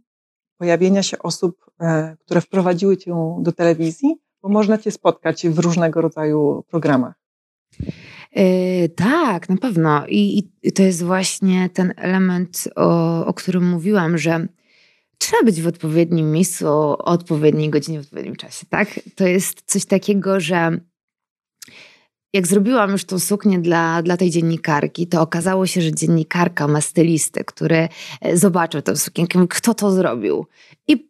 [0.58, 6.02] pojawienia się osób, e, które wprowadziły Cię do telewizji, bo można Cię spotkać w różnego
[6.02, 7.14] rodzaju programach.
[8.36, 10.08] Yy, tak, na pewno.
[10.08, 14.48] I, I, to jest właśnie ten element, o, o którym mówiłam, że
[15.18, 19.00] trzeba być w odpowiednim miejscu, o odpowiedniej godzinie, w odpowiednim czasie, tak?
[19.16, 20.80] To jest coś takiego, że
[22.34, 26.82] jak zrobiłam już tą suknię dla, dla tej dziennikarki, to okazało się, że dziennikarka ma
[26.82, 27.90] stylistę, który
[28.22, 30.46] e, zobaczył tę sukienkę, kto to zrobił.
[30.88, 31.10] I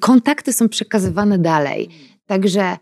[0.00, 1.88] kontakty są przekazywane dalej.
[2.26, 2.76] Także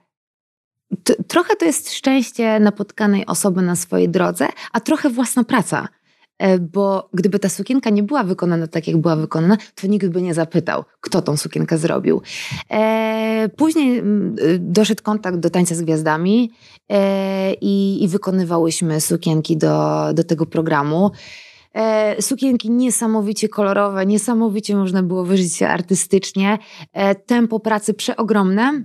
[1.28, 5.88] trochę to jest szczęście napotkanej osoby na swojej drodze, a trochę własna praca.
[6.38, 10.22] E, bo gdyby ta sukienka nie była wykonana tak, jak była wykonana, to nikt by
[10.22, 12.22] nie zapytał, kto tą sukienkę zrobił.
[12.70, 16.50] E, później mm, y, doszedł kontakt do tańca z gwiazdami
[17.60, 21.10] i, i wykonywałyśmy sukienki do, do tego programu.
[22.20, 26.58] sukienki niesamowicie kolorowe, niesamowicie można było wyżyć się artystycznie.
[27.26, 28.84] tempo pracy przeogromne,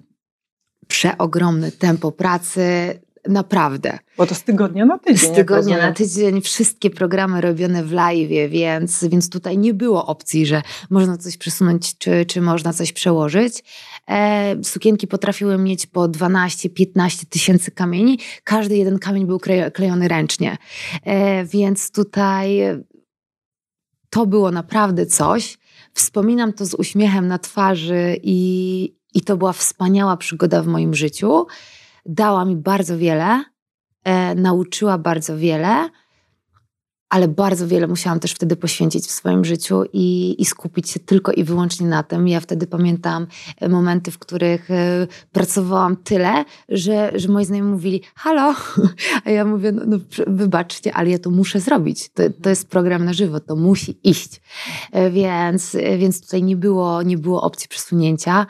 [0.88, 4.00] przeogromne tempo pracy, naprawdę.
[4.18, 5.34] Bo to z tygodnia na tydzień.
[5.34, 10.46] Z tygodnia na tydzień, wszystkie programy robione w live, więc, więc tutaj nie było opcji,
[10.46, 13.64] że można coś przesunąć, czy, czy można coś przełożyć.
[14.10, 18.20] E, sukienki potrafiły mieć po 12-15 tysięcy kamieni.
[18.44, 19.40] Każdy jeden kamień był
[19.74, 20.58] klejony ręcznie.
[21.04, 22.62] E, więc tutaj
[24.10, 25.58] to było naprawdę coś.
[25.94, 31.46] Wspominam to z uśmiechem na twarzy i, i to była wspaniała przygoda w moim życiu
[32.08, 33.44] dała mi bardzo wiele,
[34.04, 35.90] e, nauczyła bardzo wiele,
[37.10, 41.32] ale bardzo wiele musiałam też wtedy poświęcić w swoim życiu i, i, skupić się tylko
[41.32, 42.28] i wyłącznie na tym.
[42.28, 48.02] Ja wtedy pamiętam e, momenty, w których e, pracowałam tyle, że, że moi znajomi mówili,
[48.16, 48.56] halo,
[49.26, 52.10] a ja mówię, no, no wybaczcie, ale ja to muszę zrobić.
[52.10, 54.42] To, to jest program na żywo, to musi iść.
[54.92, 58.46] E, więc, więc tutaj nie było, nie było opcji przesunięcia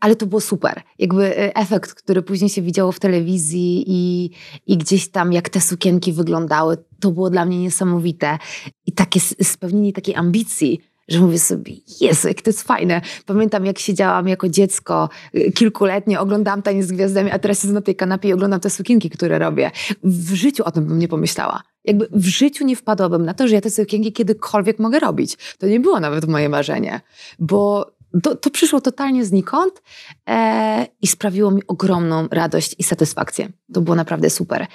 [0.00, 0.82] ale to było super.
[0.98, 4.30] Jakby e, efekt, który później się widziało w telewizji i,
[4.66, 8.38] i gdzieś tam, jak te sukienki wyglądały, to było dla mnie niesamowite.
[8.86, 13.00] I takie spełnienie takiej ambicji, że mówię sobie, Jezu, jak to jest fajne.
[13.26, 17.80] Pamiętam, jak siedziałam jako dziecko e, kilkuletnie, oglądałam Taniec z Gwiazdami, a teraz siedzę na
[17.80, 19.70] tej kanapie i oglądam te sukienki, które robię.
[20.04, 21.62] W życiu o tym bym nie pomyślała.
[21.84, 25.36] Jakby w życiu nie wpadłabym na to, że ja te sukienki kiedykolwiek mogę robić.
[25.58, 27.00] To nie było nawet moje marzenie,
[27.38, 29.82] bo to, to przyszło totalnie znikąd
[30.28, 33.48] e, i sprawiło mi ogromną radość i satysfakcję.
[33.72, 34.66] To było naprawdę super.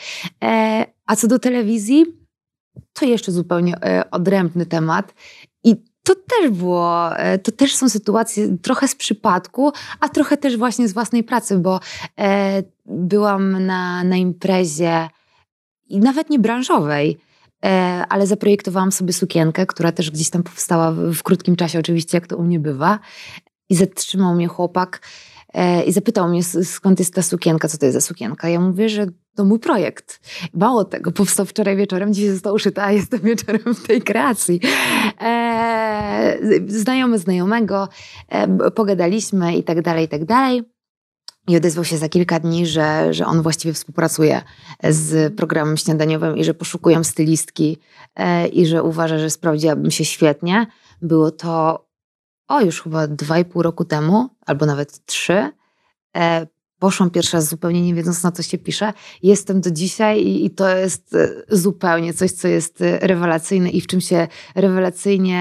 [0.44, 2.06] E, a co do telewizji,
[2.94, 5.14] to jeszcze zupełnie e, odrębny temat.
[5.64, 10.58] I to też było, e, to też są sytuacje trochę z przypadku, a trochę też
[10.58, 11.80] właśnie z własnej pracy, bo
[12.20, 15.10] e, byłam na, na imprezie
[15.90, 17.18] i nawet nie branżowej,
[18.10, 22.38] ale zaprojektowałam sobie sukienkę, która też gdzieś tam powstała w, krótkim czasie, oczywiście, jak to
[22.38, 23.00] u mnie bywa.
[23.70, 25.02] I zatrzymał mnie chłopak
[25.54, 28.50] e, i zapytał mnie, skąd jest ta sukienka, co to jest za sukienka.
[28.50, 30.20] Ja mówię, że to mój projekt.
[30.54, 34.62] Mało tego, powstał wczoraj wieczorem, dzisiaj został uszyta, a jestem wieczorem w tej kreacji.
[35.22, 37.90] E, znajomy znajomego,
[38.76, 40.77] pogadaliśmy i tak dalej, i tak dalej.
[41.48, 44.42] I odezwał się za kilka dni, że, że on właściwie współpracuje
[44.84, 47.78] z programem śniadaniowym i że poszukują stylistki
[48.16, 50.68] e, i że uważa, że sprawdziłabym się świetnie.
[51.02, 51.86] Było to,
[52.48, 55.52] o już chyba dwa i pół roku temu, albo nawet trzy.
[56.80, 58.94] Poszłam pierwszy raz zupełnie nie wiedząc, na co się pisze.
[59.24, 63.82] Jestem do dzisiaj i, i, to jest e, zupełnie coś, co jest e, rewelacyjne i
[63.82, 65.40] w czym się rewelacyjnie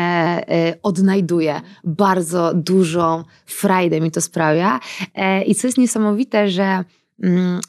[0.49, 1.61] e, odnajduję.
[1.85, 4.81] Bardzo dużą frajdę mi to sprawia.
[5.47, 6.85] I co jest niesamowite, że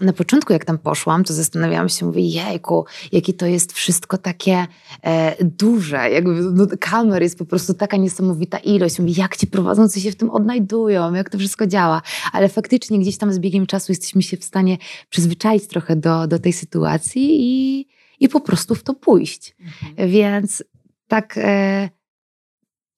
[0.02, 4.68] na początku, jak tam poszłam, to zastanawiałam się, mówię, jejku, jakie to jest wszystko takie
[5.04, 9.00] e, duże, jakby no, kamer jest po prostu taka niesamowita ilość.
[9.00, 12.02] Mówię, jak ci prowadzący się w tym odnajdują, jak to wszystko działa.
[12.34, 14.78] Ale faktycznie gdzieś tam z biegiem czasu jesteśmy się w stanie
[15.10, 17.88] przyzwyczaić trochę do, do tej sytuacji i,
[18.20, 19.56] i po prostu w to pójść.
[19.60, 20.10] Mhm.
[20.12, 20.64] Więc
[21.08, 21.90] tak, e,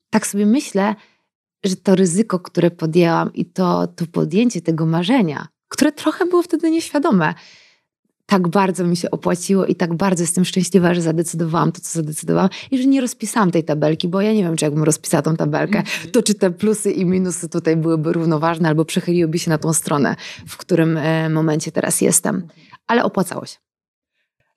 [0.09, 0.95] tak sobie myślę,
[1.63, 6.71] że to ryzyko, które podjęłam i to, to podjęcie tego marzenia, które trochę było wtedy
[6.71, 7.33] nieświadome.
[8.25, 12.49] Tak bardzo mi się opłaciło i tak bardzo jestem szczęśliwa, że zadecydowałam to, co zadecydowałam
[12.71, 15.79] i że nie rozpisałam tej tabelki, bo ja nie wiem, czy jakbym rozpisała tą tabelkę,
[15.79, 16.11] mhm.
[16.11, 20.15] to czy te plusy i minusy tutaj byłyby równoważne albo przechyliłyby się na tą stronę,
[20.47, 22.47] w którym e, momencie teraz jestem.
[22.87, 23.57] Ale opłacało się.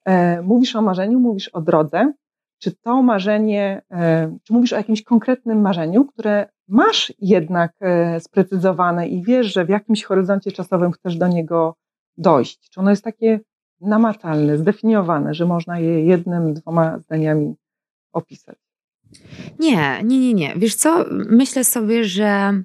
[0.04, 2.12] E, mówisz o marzeniu, mówisz o drodze.
[2.58, 9.08] czy to marzenie, e, czy mówisz o jakimś konkretnym marzeniu, które masz jednak e, sprecyzowane
[9.08, 11.76] i wiesz, że w jakimś horyzoncie czasowym chcesz do niego
[12.16, 12.70] dojść?
[12.70, 13.40] Czy ono jest takie
[13.80, 17.54] namacalne, zdefiniowane, że można je jednym, dwoma zdaniami
[18.12, 18.56] opisać?
[19.58, 20.54] Nie, nie, nie, nie.
[20.56, 22.62] Wiesz co, myślę sobie, że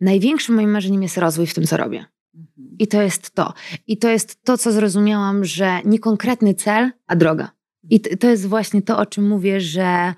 [0.00, 2.04] największym moim marzeniem jest rozwój w tym, co robię.
[2.34, 2.76] Mhm.
[2.78, 3.52] I to jest to.
[3.86, 7.50] I to jest to, co zrozumiałam, że nie konkretny cel, a droga.
[7.90, 10.14] I to jest właśnie to, o czym mówię, że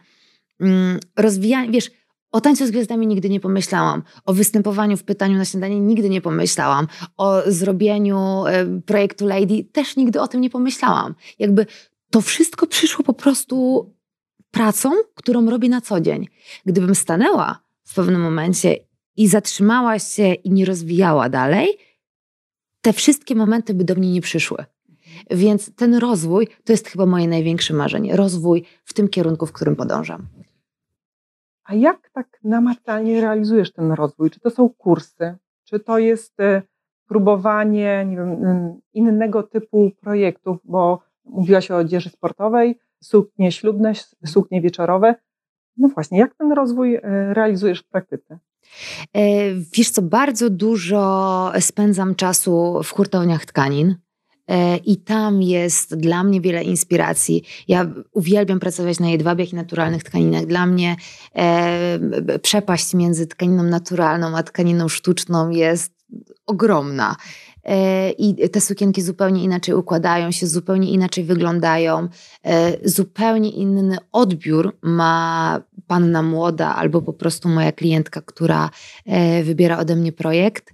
[0.61, 1.90] mm, rozwijanie, wiesz,
[2.33, 4.03] o tańcu z gwiazdami nigdy nie pomyślałam.
[4.25, 6.87] O występowaniu w pytaniu na śniadanie nigdy nie pomyślałam.
[7.16, 11.14] O zrobieniu y, projektu Lady też nigdy o tym nie pomyślałam.
[11.38, 11.66] Jakby
[12.11, 13.87] to wszystko przyszło po prostu
[14.51, 16.29] pracą, którą robię na co dzień.
[16.66, 18.77] Gdybym stanęła w pewnym momencie
[19.16, 21.68] i zatrzymała się i nie rozwijała dalej,
[22.81, 24.64] te wszystkie momenty by do mnie nie przyszły.
[25.31, 28.16] Więc ten rozwój to jest chyba moje największe marzenie.
[28.16, 30.27] Rozwój w tym kierunku, w którym podążam.
[31.72, 34.30] A jak tak namacalnie realizujesz ten rozwój?
[34.30, 35.37] Czy to są kursy?
[35.64, 36.62] Czy to jest e,
[37.08, 40.58] próbowanie nie wiem, innego typu projektów?
[40.64, 43.92] Bo mówiłaś o odzieży sportowej, suknie ślubne,
[44.26, 45.14] suknie wieczorowe.
[45.76, 47.00] No właśnie, jak ten rozwój e,
[47.35, 48.38] realizujesz w praktyce?
[49.12, 49.20] E,
[49.54, 53.94] wiesz co, bardzo dużo spędzam czasu w hurtowniach tkanin.
[54.48, 57.42] E, I tam jest dla mnie wiele inspiracji.
[57.68, 60.46] Ja uwielbiam pracować na jedwabiach i naturalnych tkaninach.
[60.46, 60.96] Dla mnie
[61.37, 65.92] e, przepaść między tkaniną naturalną a tkaniną sztuczną jest
[66.46, 67.16] ogromna.
[67.64, 72.09] E, I te sukienki zupełnie inaczej układają się, zupełnie inaczej wyglądają.
[72.44, 78.70] E, zupełnie inny odbiór ma panna młoda albo po prostu moja klientka, która
[79.07, 80.72] e, wybiera ode mnie projekt.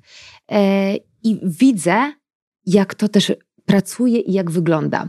[1.22, 2.12] I widzę,
[2.66, 3.32] jak to też
[3.68, 5.08] pracuje i jak wygląda.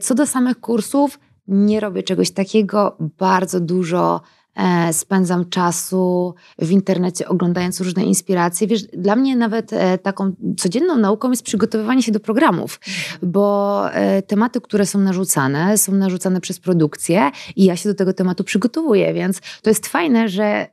[0.00, 2.96] Co do samych kursów, nie robię czegoś takiego.
[3.18, 4.20] Bardzo dużo
[4.56, 8.66] E, spędzam czasu w internecie oglądając różne inspiracje.
[8.66, 12.80] Wiesz, dla mnie nawet e, taką codzienną nauką jest przygotowywanie się do programów,
[13.22, 18.12] bo e, tematy, które są narzucane, są narzucane przez produkcję i ja się do tego
[18.12, 20.66] tematu przygotowuję, więc to jest fajne, że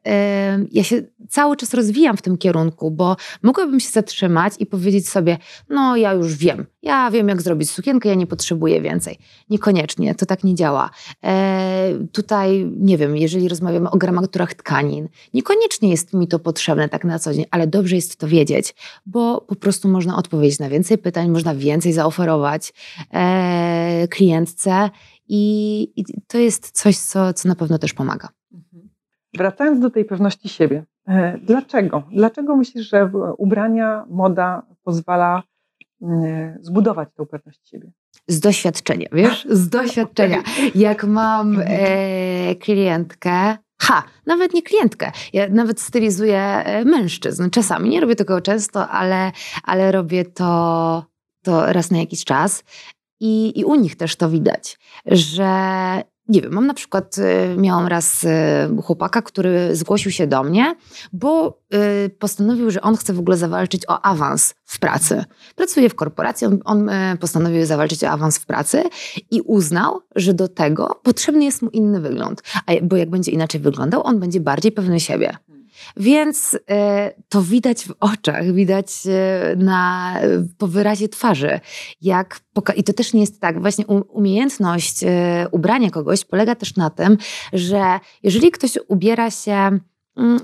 [0.71, 5.37] ja się cały czas rozwijam w tym kierunku, bo mogłabym się zatrzymać i powiedzieć sobie,
[5.69, 9.17] no ja już wiem, ja wiem jak zrobić sukienkę, ja nie potrzebuję więcej.
[9.49, 10.89] Niekoniecznie, to tak nie działa.
[12.11, 15.07] tutaj, nie wiem, jeżeli rozmawiamy o gramaturach tkanin.
[15.33, 19.41] Niekoniecznie jest mi to potrzebne tak na co dzień, ale dobrze jest to wiedzieć, bo
[19.41, 22.73] po prostu można odpowiedzieć na więcej pytań, można więcej zaoferować
[23.13, 24.89] e, klientce
[25.27, 28.29] i, i, to jest coś, co, co na pewno też pomaga.
[28.53, 28.89] Mhm.
[29.33, 32.03] Wracając do tej pewności siebie, e, dlaczego?
[32.11, 35.43] Dlaczego myślisz, że ubrania, moda pozwala
[36.61, 37.91] zbudować tą pewność siebie?
[38.27, 39.47] Z doświadczenia, wiesz?
[39.61, 40.43] Z doświadczenia.
[40.75, 47.49] Jak mam e, klientkę, ha, nawet nie klientkę, ja nawet stylizuję e, mężczyzn.
[47.49, 49.31] Czasami, nie robię tego często, ale,
[49.63, 51.05] ale robię to,
[51.43, 52.63] to raz na jakiś czas.
[53.19, 55.51] I, I u nich też to widać, że
[56.31, 58.27] nie wiem, mam na przykład, y, miałam raz y,
[58.83, 60.75] chłopaka, który zgłosił się do mnie,
[61.13, 61.59] bo
[62.05, 65.23] y, postanowił, że on chce w ogóle zawalczyć o awans w pracy.
[65.55, 66.89] Pracuje w korporacji, on, on
[67.19, 68.83] postanowił zawalczyć o awans w pracy
[69.31, 72.43] i uznał, że do tego potrzebny jest mu inny wygląd.
[72.65, 75.37] A, bo jak będzie inaczej wyglądał, on będzie bardziej pewny siebie.
[75.97, 80.15] Więc e, to widać w oczach, widać e, na,
[80.57, 81.59] po wyrazie twarzy.
[82.01, 82.39] Jak
[82.75, 83.61] I to też nie jest tak.
[83.61, 87.17] Właśnie umiejętność e, ubrania kogoś polega też na tym,
[87.53, 89.79] że jeżeli ktoś ubiera się
[90.17, 90.39] mm,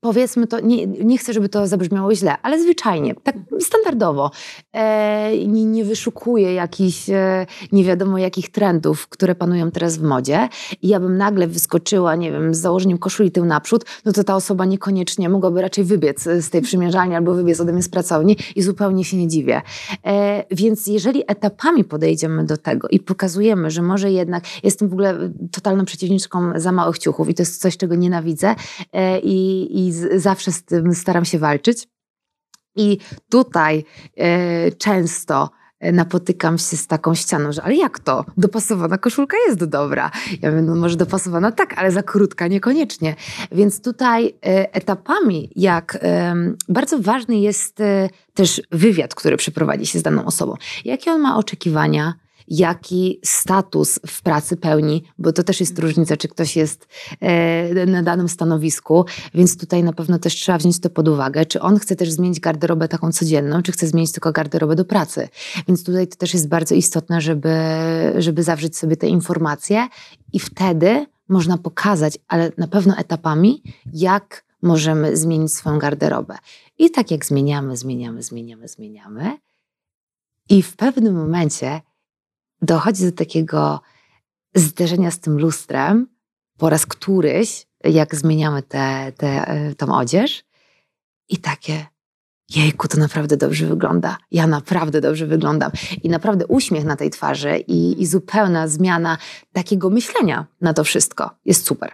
[0.00, 4.30] powiedzmy to, nie, nie chcę, żeby to zabrzmiało źle, ale zwyczajnie, tak standardowo.
[4.72, 10.48] E, nie, nie wyszukuję jakichś e, nie wiadomo jakich trendów, które panują teraz w modzie
[10.82, 14.36] i ja bym nagle wyskoczyła, nie wiem, z założeniem koszuli tył naprzód, no to ta
[14.36, 18.62] osoba niekoniecznie mogłaby raczej wybiec z tej przymierzalni albo wybiec ode mnie z pracowni i
[18.62, 19.62] zupełnie się nie dziwię.
[20.06, 25.30] E, więc jeżeli etapami podejdziemy do tego i pokazujemy, że może jednak, jestem w ogóle
[25.52, 28.54] totalną przeciwniczką za małych ciuchów i to jest coś, czego nienawidzę
[28.92, 31.88] e, i, i z, zawsze z tym staram się walczyć.
[32.76, 32.98] I
[33.30, 33.84] tutaj
[34.16, 38.24] e, często e, napotykam się z taką ścianą, że ale jak to?
[38.36, 40.10] Dopasowana koszulka jest dobra.
[40.42, 43.16] Ja mówię, no może dopasowana tak, ale za krótka niekoniecznie.
[43.52, 45.98] Więc tutaj e, etapami, jak
[46.68, 47.78] bardzo ważny jest
[48.34, 50.54] też wywiad, który przeprowadzi się z daną osobą.
[50.84, 52.14] Jakie on ma oczekiwania,
[52.50, 55.88] jaki status w pracy pełni, bo to też jest mhm.
[55.88, 56.88] różnica, czy ktoś jest
[57.20, 61.60] e, na danym stanowisku, więc tutaj na pewno też trzeba wziąć to pod uwagę, czy
[61.60, 65.28] on chce też zmienić garderobę taką codzienną, czy chce zmienić tylko garderobę do pracy.
[65.68, 67.54] Więc tutaj to też jest bardzo istotne, żeby,
[68.18, 69.88] żeby zawrzeć sobie te informacje
[70.32, 76.36] i wtedy można pokazać, ale na pewno etapami, jak możemy zmienić swoją garderobę.
[76.78, 79.38] I tak jak zmieniamy, zmieniamy, zmieniamy, zmieniamy,
[80.48, 81.80] i w pewnym momencie
[82.62, 83.80] dochodzi do takiego
[84.54, 86.06] zderzenia z tym lustrem
[86.58, 90.44] po raz któryś, jak zmieniamy tę te, te, e, tą odzież,
[91.28, 91.86] i takie,
[92.56, 94.16] jejku, to naprawdę dobrze wygląda.
[94.30, 95.70] Ja naprawdę dobrze wyglądam.
[96.02, 99.18] I naprawdę uśmiech na tej twarzy i, i zupełna zmiana
[99.52, 101.92] takiego myślenia na to wszystko jest super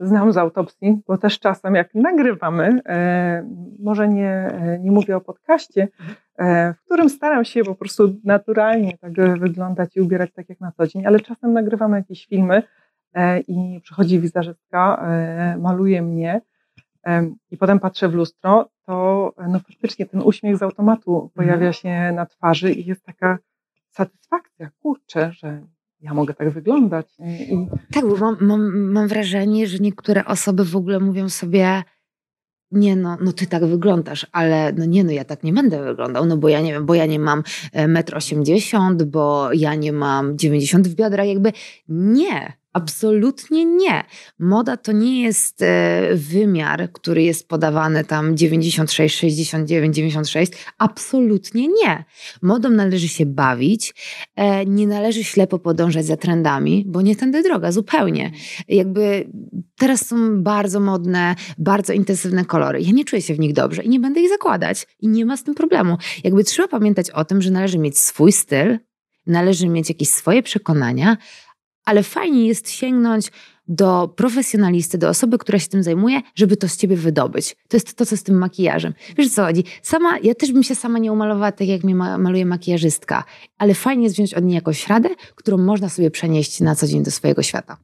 [0.00, 5.20] znam z autopsji, bo też czasem jak nagrywamy, e, może nie, e, nie mówię o
[5.20, 6.27] podcaście, e,
[6.74, 10.86] w którym staram się po prostu naturalnie tak wyglądać i ubierać tak jak na co
[10.86, 12.62] dzień, ale czasem nagrywamy jakieś filmy
[13.48, 15.08] i przychodzi wizerzystka,
[15.58, 16.40] maluje mnie
[17.50, 21.72] i potem patrzę w lustro, to no faktycznie ten uśmiech z automatu pojawia mhm.
[21.72, 23.38] się na twarzy i jest taka
[23.90, 25.62] satysfakcja, kurczę, że
[26.00, 27.16] ja mogę tak wyglądać.
[27.20, 27.66] I...
[27.92, 31.82] Tak, bo mam, mam, mam wrażenie, że niektóre osoby w ogóle mówią sobie,
[32.70, 36.26] nie no, no ty tak wyglądasz, ale no nie no, ja tak nie będę wyglądał,
[36.26, 37.42] no bo ja nie wiem, bo ja nie mam
[37.74, 41.52] 1,80 m, bo ja nie mam 90 w biodra, jakby
[41.88, 42.57] nie.
[42.72, 44.04] Absolutnie nie.
[44.38, 50.52] Moda to nie jest e, wymiar, który jest podawany tam 96, 69, 96.
[50.78, 52.04] Absolutnie nie.
[52.42, 53.94] Modą należy się bawić,
[54.36, 58.30] e, nie należy ślepo podążać za trendami, bo nie tędy droga, zupełnie.
[58.68, 59.28] Jakby
[59.78, 62.80] teraz są bardzo modne, bardzo intensywne kolory.
[62.80, 65.36] Ja nie czuję się w nich dobrze i nie będę ich zakładać i nie ma
[65.36, 65.96] z tym problemu.
[66.24, 68.78] Jakby trzeba pamiętać o tym, że należy mieć swój styl,
[69.26, 71.16] należy mieć jakieś swoje przekonania,
[71.88, 73.32] ale fajnie jest sięgnąć
[73.68, 77.56] do profesjonalisty, do osoby, która się tym zajmuje, żeby to z ciebie wydobyć.
[77.68, 78.94] To jest to, co z tym makijażem.
[79.16, 79.64] Wiesz co chodzi?
[79.82, 83.24] Sama, ja też bym się sama nie umalowała tak, jak mnie maluje makijażystka,
[83.58, 87.02] ale fajnie jest wziąć od niej jakąś radę, którą można sobie przenieść na co dzień
[87.02, 87.76] do swojego świata.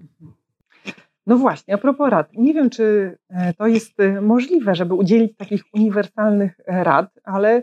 [1.26, 2.32] No właśnie, a propos rad.
[2.32, 7.62] Nie wiem, czy e, to jest e, możliwe, żeby udzielić takich uniwersalnych e, rad, ale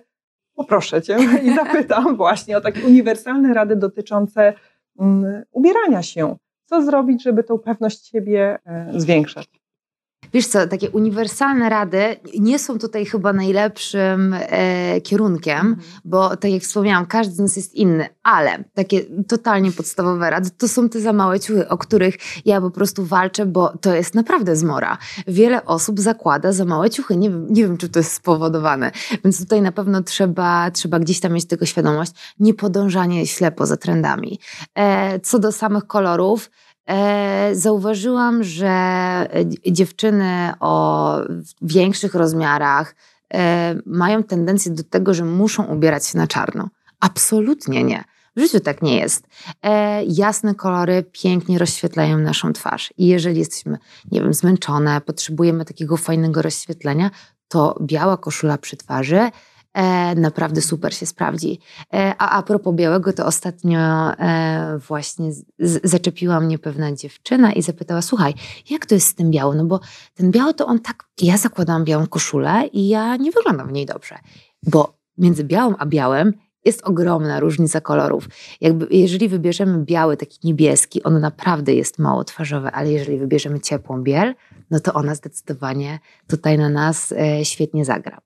[0.56, 4.54] poproszę Cię i zapytam właśnie o takie uniwersalne rady dotyczące
[5.52, 6.36] ubierania się.
[6.66, 9.61] Co zrobić, żeby tą pewność siebie e, zwiększać?
[10.34, 15.80] Wiesz co, takie uniwersalne rady nie są tutaj chyba najlepszym e, kierunkiem, mm.
[16.06, 20.68] bo tak jak wspomniałam, każdy z nas jest inny, ale takie totalnie podstawowe rady to
[20.68, 22.16] są te za małe ciuchy, o których
[22.46, 24.98] ja po prostu walczę, bo to jest naprawdę zmora.
[25.28, 28.92] Wiele osób zakłada za małe ciuchy, nie wiem, nie wiem czy to jest spowodowane,
[29.24, 33.78] więc tutaj na pewno trzeba, trzeba gdzieś tam mieć tego świadomość, nie podążanie ślepo za
[33.78, 34.40] trendami.
[34.76, 36.50] E, co do samych kolorów,
[37.54, 41.16] zauważyłam, że e, dziewczyny o
[41.62, 42.96] większych rozmiarach
[43.34, 46.70] e, mają tendencję do tego, że muszą ubierać się na czarno.
[47.00, 48.04] Absolutnie nie.
[48.36, 49.28] W życiu tak nie jest.
[49.64, 52.94] E, jasne kolory pięknie rozświetlają naszą twarz.
[52.98, 53.78] I jeżeli jesteśmy,
[54.12, 57.12] nie wiem, zmęczone, potrzebujemy takiego fajnego rozświetlenia,
[57.48, 59.32] to biała koszula przy twarzy E,
[60.16, 61.60] naprawdę super się sprawdzi.
[61.94, 65.32] E, a a propos białego, to ostatnio e, właśnie
[65.84, 68.34] zaczepiła mnie pewna dziewczyna i zapytała, słuchaj,
[68.70, 69.58] jak to jest z tym białym?
[69.58, 69.80] No bo
[70.14, 73.86] ten biały to on tak, ja zakładam białą koszulę i ja nie wyglądam w niej
[73.86, 74.18] dobrze.
[74.64, 76.34] Bo między białym a białym
[76.66, 78.28] jest ogromna różnica kolorów.
[78.62, 84.04] Jakby, jeżeli wybierzemy biały, taki niebieski, on naprawdę jest mało twarzowy, ale jeżeli wybierzemy ciepłą
[84.04, 84.36] biel,
[84.72, 88.22] no to ona zdecydowanie tutaj na nas e, świetnie zagra.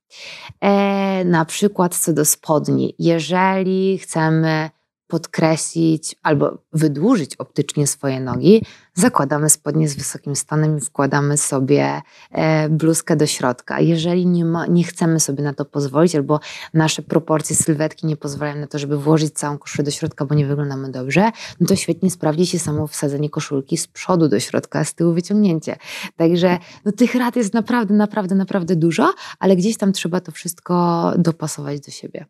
[0.61, 4.69] E, na przykład co do spodni, jeżeli chcemy
[5.15, 8.61] podkreślić albo wydłużyć optycznie swoje nogi,
[8.93, 12.01] zakładamy spodnie z wysokim stanem i wkładamy sobie
[12.31, 13.79] e, bluzkę do środka.
[13.79, 16.39] Jeżeli nie, ma, nie chcemy sobie na to pozwolić, albo
[16.73, 20.45] nasze proporcje sylwetki nie pozwalają na to, żeby włożyć całą koszulę do środka, bo nie
[20.45, 24.93] wyglądamy dobrze, no to świetnie sprawdzi się samo wsadzenie koszulki z przodu do środka, z
[24.93, 25.75] tyłu wyciągnięcie.
[26.15, 31.13] Także no, tych rad jest naprawdę, naprawdę, naprawdę dużo, ale gdzieś tam trzeba to wszystko
[31.17, 32.25] dopasować do siebie.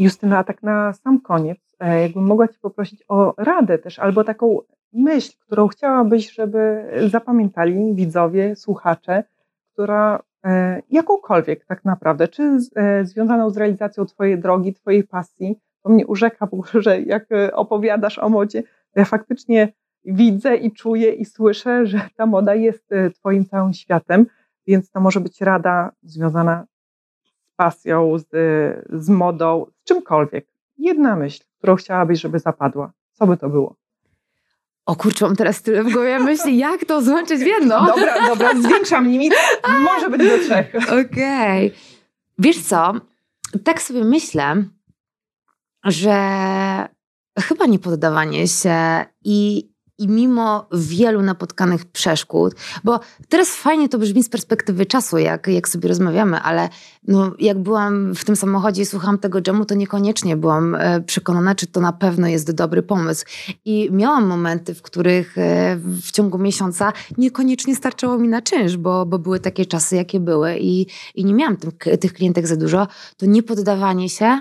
[0.00, 4.24] Justyna, a tak na sam koniec, e, jakbym mogła Cię poprosić o radę też, albo
[4.24, 4.58] taką
[4.92, 9.24] myśl, którą chciałabyś, żeby zapamiętali widzowie, słuchacze,
[9.72, 15.90] która e, jakąkolwiek tak naprawdę, czy e, związaną z realizacją Twojej drogi, Twojej pasji, to
[15.90, 18.62] mnie urzeka w ogóle, że jak opowiadasz o modzie,
[18.96, 19.72] ja faktycznie
[20.04, 24.26] widzę i czuję i słyszę, że ta moda jest Twoim całym światem,
[24.66, 26.66] więc to może być rada związana
[27.60, 28.26] pasją, z,
[29.04, 30.46] z modą, z czymkolwiek.
[30.78, 32.92] Jedna myśl, którą chciałabyś, żeby zapadła.
[33.12, 33.76] Co by to było?
[34.86, 37.86] O kurczę, mam teraz tyle w głowie myśli, jak to złączyć w jedno?
[37.96, 39.34] Dobra, dobra, zwiększam limit.
[39.80, 40.74] Może być do trzech.
[41.06, 41.66] Okej.
[41.66, 41.80] Okay.
[42.38, 42.92] Wiesz co,
[43.64, 44.64] tak sobie myślę,
[45.84, 46.16] że
[47.38, 54.22] chyba nie poddawanie się i i mimo wielu napotkanych przeszkód, bo teraz fajnie to brzmi
[54.22, 56.68] z perspektywy czasu, jak, jak sobie rozmawiamy, ale
[57.08, 61.54] no, jak byłam w tym samochodzie i słuchałam tego dżemu, to niekoniecznie byłam e, przekonana,
[61.54, 63.24] czy to na pewno jest dobry pomysł.
[63.64, 69.06] I miałam momenty, w których e, w ciągu miesiąca niekoniecznie starczało mi na czynsz, bo,
[69.06, 72.88] bo były takie czasy, jakie były i, i nie miałam tym, tych klientek za dużo.
[73.16, 74.40] To nie poddawanie się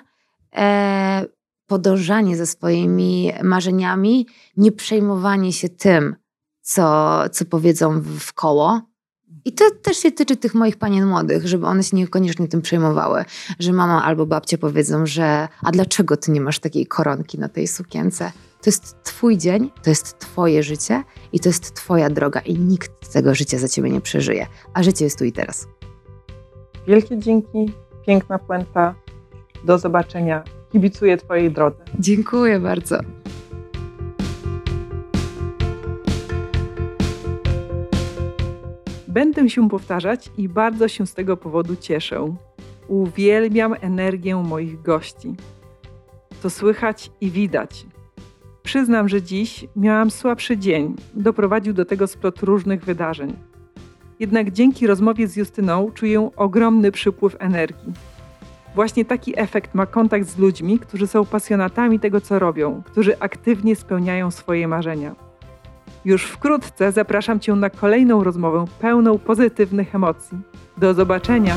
[0.55, 1.38] e,
[1.69, 6.15] podążanie za swoimi marzeniami, nie przejmowanie się tym,
[6.61, 8.81] co, co powiedzą w koło.
[9.45, 13.25] I to też się tyczy tych moich panien młodych, żeby one się niekoniecznie tym przejmowały,
[13.59, 17.67] że mama albo babcia powiedzą, że a dlaczego ty nie masz takiej koronki na tej
[17.67, 18.31] sukience?
[18.61, 21.03] To jest twój dzień, to jest twoje życie
[21.33, 25.05] i to jest twoja droga i nikt tego życia za ciebie nie przeżyje, a życie
[25.05, 25.67] jest tu i teraz.
[26.87, 27.73] Wielkie dzięki,
[28.05, 28.95] piękna puenta.
[29.65, 31.83] Do zobaczenia kibicuję Twojej drodze.
[31.99, 32.99] Dziękuję bardzo.
[39.07, 42.35] Będę się powtarzać i bardzo się z tego powodu cieszę.
[42.87, 45.35] Uwielbiam energię moich gości.
[46.41, 47.85] To słychać i widać.
[48.63, 50.95] Przyznam, że dziś miałam słabszy dzień.
[51.13, 53.33] Doprowadził do tego splot różnych wydarzeń.
[54.19, 57.93] Jednak dzięki rozmowie z Justyną czuję ogromny przypływ energii.
[58.75, 63.75] Właśnie taki efekt ma kontakt z ludźmi, którzy są pasjonatami tego, co robią, którzy aktywnie
[63.75, 65.15] spełniają swoje marzenia.
[66.05, 70.37] Już wkrótce zapraszam Cię na kolejną rozmowę pełną pozytywnych emocji.
[70.77, 71.55] Do zobaczenia!